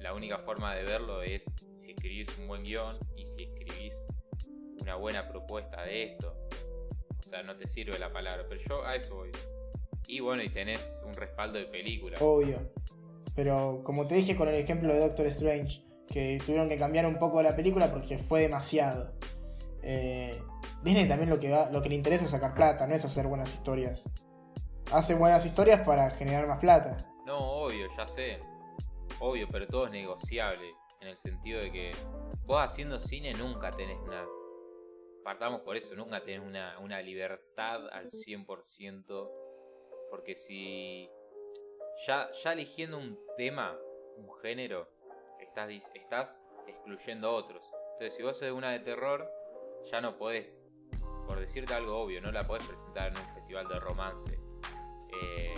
[0.00, 4.06] La única forma de verlo es si escribís un buen guion y si escribís
[4.80, 6.36] una buena propuesta de esto.
[7.18, 9.32] O sea, no te sirve la palabra, pero yo a eso voy.
[10.06, 12.18] Y bueno, y tenés un respaldo de película.
[12.20, 12.70] Obvio.
[13.34, 17.18] Pero como te dije con el ejemplo de Doctor Strange, que tuvieron que cambiar un
[17.18, 19.14] poco la película porque fue demasiado.
[19.82, 20.38] Eh,
[20.84, 23.54] Disney también lo que, lo que le interesa es sacar plata, no es hacer buenas
[23.54, 24.08] historias.
[24.92, 27.10] Hace buenas historias para generar más plata.
[27.24, 28.38] No, obvio, ya sé.
[29.18, 30.74] Obvio, pero todo es negociable.
[31.00, 31.90] En el sentido de que
[32.44, 34.26] vos haciendo cine nunca tenés una.
[35.24, 39.30] Partamos por eso, nunca tenés una, una libertad al 100%.
[40.10, 41.08] Porque si.
[42.06, 43.74] Ya, ya eligiendo un tema,
[44.18, 44.86] un género,
[45.40, 47.72] estás, estás excluyendo otros.
[47.94, 49.30] Entonces, si vos haces una de terror,
[49.90, 50.63] ya no podés.
[51.26, 54.38] Por decirte algo obvio, no la podés presentar en un festival de romance.
[55.22, 55.54] Eh,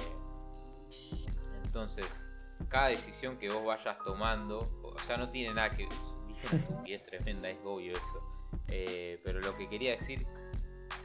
[1.64, 2.24] entonces,
[2.68, 5.86] cada decisión que vos vayas tomando, o sea, no tiene nada que.
[5.86, 8.50] Una estupidez tremenda, es obvio eso.
[8.68, 10.26] Eh, pero lo que quería decir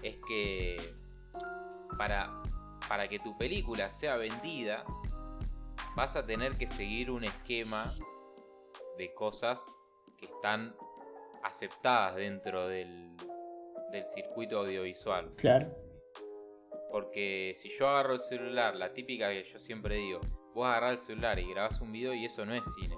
[0.01, 0.93] es que
[1.97, 2.41] para,
[2.87, 4.83] para que tu película sea vendida,
[5.95, 7.93] vas a tener que seguir un esquema
[8.97, 9.73] de cosas
[10.17, 10.75] que están
[11.43, 13.15] aceptadas dentro del,
[13.91, 15.33] del circuito audiovisual.
[15.37, 15.75] Claro.
[16.91, 20.21] Porque si yo agarro el celular, la típica que yo siempre digo,
[20.53, 22.97] vos agarrás el celular y grabás un video y eso no es cine.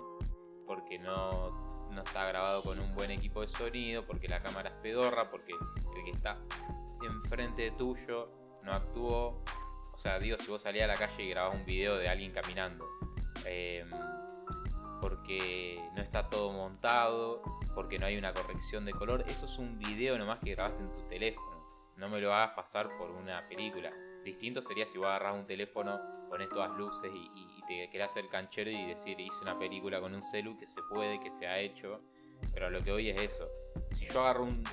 [0.65, 4.75] Porque no, no está grabado con un buen equipo de sonido, porque la cámara es
[4.77, 6.39] pedorra, porque el que está
[7.05, 8.29] enfrente tuyo
[8.63, 9.43] no actuó.
[9.93, 12.31] O sea, digo, si vos salías a la calle y grabás un video de alguien
[12.31, 12.87] caminando.
[13.45, 13.89] em,
[15.03, 17.41] porque no está todo montado,
[17.75, 19.25] porque no hay una corrección de color.
[19.27, 21.61] Eso es un video nomás que grabaste en tu teléfono.
[21.97, 23.91] No me lo hagas pasar por una película.
[24.23, 25.99] Distinto sería si vos agarras un teléfono,
[26.29, 30.23] pones todas luces y, te querés hacer canchero y decir hice una película con un
[30.23, 31.99] celu que se puede, que se ha hecho.
[32.53, 33.49] Pero lo que hoy es eso.
[33.91, 34.63] Si yo agarro un,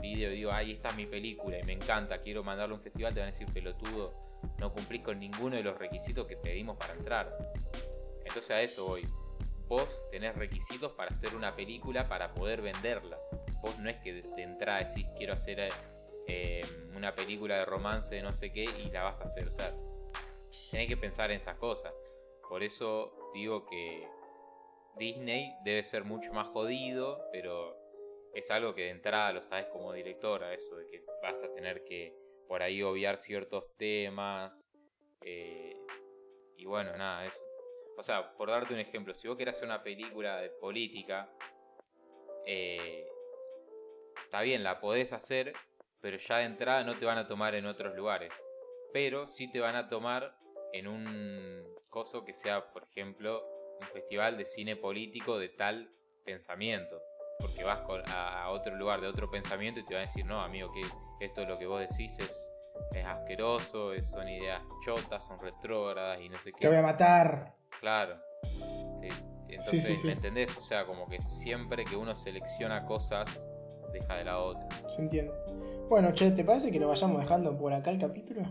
[0.00, 2.82] video y digo, ay, esta es mi película y me encanta, quiero mandarlo a un
[2.82, 4.12] festival, te van a decir, pelotudo,
[4.58, 7.36] no cumplís con ninguno de los requisitos que pedimos para entrar.
[8.24, 9.06] Entonces a eso voy.
[9.68, 13.18] Vos tenés requisitos para hacer una película para poder venderla.
[13.60, 15.68] Vos no es que de entrada decís quiero hacer
[16.26, 16.64] eh,
[16.94, 19.46] una película de romance de no sé qué y la vas a hacer.
[19.46, 19.74] O sea,
[20.70, 21.92] tenés que pensar en esas cosas.
[22.48, 24.08] Por eso digo que
[24.96, 27.76] Disney debe ser mucho más jodido, pero
[28.34, 31.84] es algo que de entrada lo sabes como directora, eso de que vas a tener
[31.84, 32.16] que
[32.46, 34.70] por ahí obviar ciertos temas.
[35.20, 35.76] eh,
[36.56, 37.47] y bueno, nada, eso.
[37.98, 41.28] O sea, por darte un ejemplo, si vos querés hacer una película de política,
[42.46, 43.04] eh,
[44.24, 45.52] está bien, la podés hacer,
[46.00, 48.32] pero ya de entrada no te van a tomar en otros lugares.
[48.92, 50.32] Pero sí te van a tomar
[50.72, 53.44] en un coso que sea, por ejemplo,
[53.80, 55.90] un festival de cine político de tal
[56.24, 57.02] pensamiento.
[57.40, 60.70] Porque vas a, otro lugar de otro pensamiento y te van a decir, no, amigo,
[60.72, 60.82] que
[61.24, 62.52] esto lo que vos decís es,
[62.92, 66.60] es asqueroso, es- son ideas chotas, son retrógradas y no sé qué.
[66.60, 67.57] Te voy a matar.
[67.80, 68.20] Claro.
[69.48, 70.06] Entonces, sí, sí.
[70.06, 70.56] ¿me entendés?
[70.56, 73.50] O sea, como que siempre que uno selecciona cosas,
[73.92, 74.94] deja de lado otras.
[74.94, 75.32] Se entiende.
[75.88, 78.42] Bueno, che, ¿te parece que lo vayamos dejando por acá el capítulo?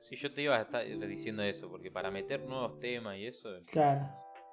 [0.00, 3.48] Si yo te iba a estar diciendo eso, porque para meter nuevos temas y eso.
[3.66, 4.06] Claro.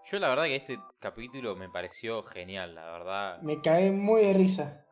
[0.10, 3.42] Yo la verdad que este capítulo me pareció genial, la verdad.
[3.42, 4.86] Me cagué muy de risa.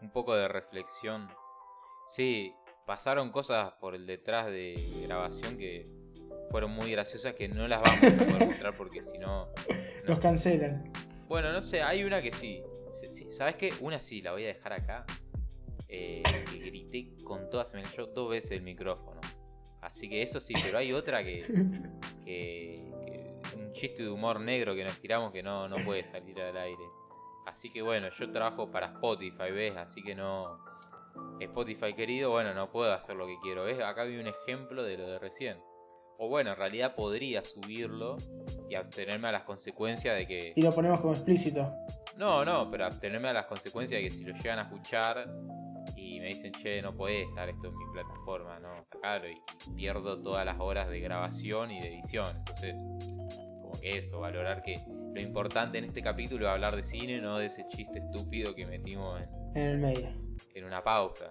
[0.00, 1.28] Un poco de reflexión.
[2.06, 2.54] Sí,
[2.86, 4.74] pasaron cosas por el detrás de
[5.06, 5.86] grabación que
[6.50, 9.46] fueron muy graciosas que no las vamos a poder mostrar porque si no.
[9.46, 9.52] no.
[10.04, 10.90] Los cancelan.
[11.28, 12.62] Bueno, no sé, hay una que sí.
[13.30, 13.72] ¿Sabes qué?
[13.80, 15.04] Una sí, la voy a dejar acá.
[15.88, 19.20] eh, que grité con todas, se me cayó dos veces el micrófono.
[19.80, 21.46] Así que eso sí, pero hay otra que,
[22.24, 26.38] que- que- un chiste de humor negro que nos tiramos que no, no puede salir
[26.40, 26.82] al aire.
[27.46, 29.76] Así que bueno, yo trabajo para Spotify, ¿ves?
[29.76, 30.58] Así que no...
[31.40, 33.80] Spotify querido, bueno, no puedo hacer lo que quiero, ¿ves?
[33.80, 35.58] Acá vi un ejemplo de lo de recién.
[36.18, 38.16] O bueno, en realidad podría subirlo
[38.68, 40.52] y abstenerme a las consecuencias de que...
[40.56, 41.72] Y lo ponemos como explícito.
[42.16, 45.30] No, no, pero abstenerme a las consecuencias de que si lo llegan a escuchar
[45.96, 49.70] y me dicen, che, no puede estar esto en mi plataforma, no, sacarlo y, y
[49.76, 52.36] pierdo todas las horas de grabación y de edición.
[52.38, 52.74] Entonces,
[53.62, 54.82] como que eso, valorar que
[55.14, 58.66] lo importante en este capítulo es hablar de cine, no de ese chiste estúpido que
[58.66, 60.08] metimos en, En el medio.
[60.54, 61.30] en una pausa.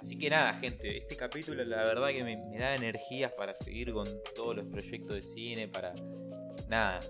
[0.00, 3.92] Así que nada, gente, este capítulo la verdad que me, me da energías para seguir
[3.92, 5.94] con todos los proyectos de cine, para...
[6.68, 7.00] Nada,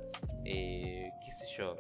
[0.44, 1.76] eh, qué sé yo.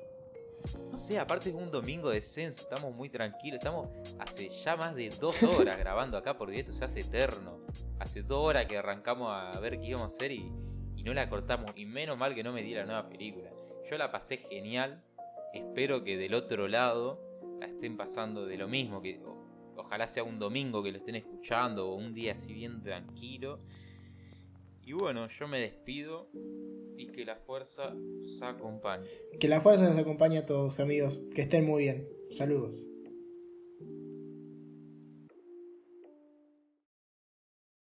[0.90, 3.88] No sé, aparte es un domingo de censo, estamos muy tranquilos, estamos
[4.18, 7.60] hace ya más de dos horas grabando acá por directo, se hace eterno.
[7.98, 10.52] Hace dos horas que arrancamos a ver qué íbamos a hacer y,
[10.96, 11.72] y no la cortamos.
[11.76, 13.50] Y menos mal que no me di la nueva película.
[13.90, 15.02] Yo la pasé genial,
[15.54, 17.20] espero que del otro lado
[17.60, 19.20] la estén pasando de lo mismo, que
[19.78, 23.60] ojalá sea un domingo que lo estén escuchando o un día así bien tranquilo.
[24.84, 26.30] Y bueno, yo me despido
[26.96, 29.08] y que la fuerza os acompañe.
[29.38, 31.22] Que la fuerza nos acompañe a todos, amigos.
[31.34, 32.08] Que estén muy bien.
[32.30, 32.86] Saludos.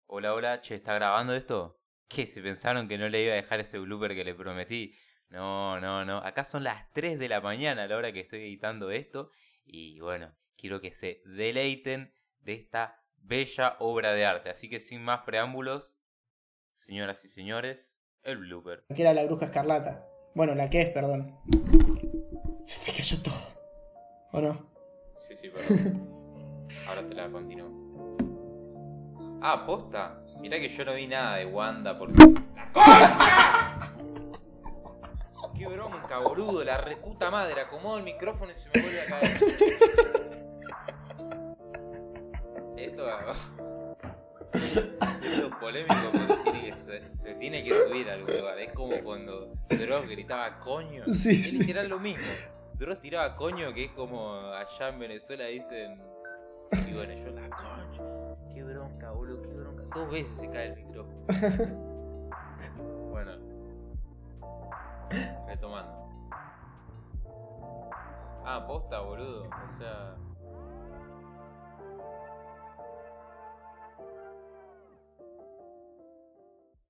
[0.07, 1.79] Hola, hola, che, ¿está grabando esto?
[2.09, 2.27] ¿Qué?
[2.27, 4.93] ¿Se pensaron que no le iba a dejar ese blooper que le prometí?
[5.29, 6.17] No, no, no.
[6.17, 9.29] Acá son las 3 de la mañana a la hora que estoy editando esto.
[9.63, 14.51] Y bueno, quiero que se deleiten de esta bella obra de arte.
[14.51, 15.97] Así que sin más preámbulos,
[16.71, 18.85] señoras y señores, el blooper.
[18.95, 20.07] Que era la bruja escarlata.
[20.35, 21.35] Bueno, la que es, perdón.
[22.63, 23.41] Se te cayó todo.
[24.31, 24.69] ¿O no?
[25.27, 26.07] Sí, sí, perdón.
[26.87, 28.17] Ahora te la continúo.
[29.41, 30.23] Ah, posta.
[30.39, 32.23] Mirá que yo no vi nada de Wanda porque.
[32.55, 33.93] ¡La concha!
[35.57, 36.63] ¡Qué bronca, boludo!
[36.63, 37.61] La reputa madre.
[37.61, 40.17] Acomodo el micrófono y se me vuelve a caer.
[43.29, 43.97] Esto.
[44.53, 48.59] Es polémico porque tiene que se, se tiene que subir a algún lugar.
[48.59, 51.03] Es como cuando Dross gritaba coño.
[51.13, 51.57] Sí, Es sí.
[51.59, 52.23] literal lo mismo.
[52.73, 56.01] Dross tiraba coño, que es como allá en Venezuela dicen.
[56.87, 58.01] Y bueno, yo la concha.
[58.53, 59.83] Qué bronca, boludo, qué bronca.
[59.95, 61.25] Dos veces se cae el micrófono.
[63.11, 63.31] bueno.
[65.47, 66.09] Retomando.
[68.43, 69.43] Ah, posta, boludo.
[69.43, 70.15] O sea.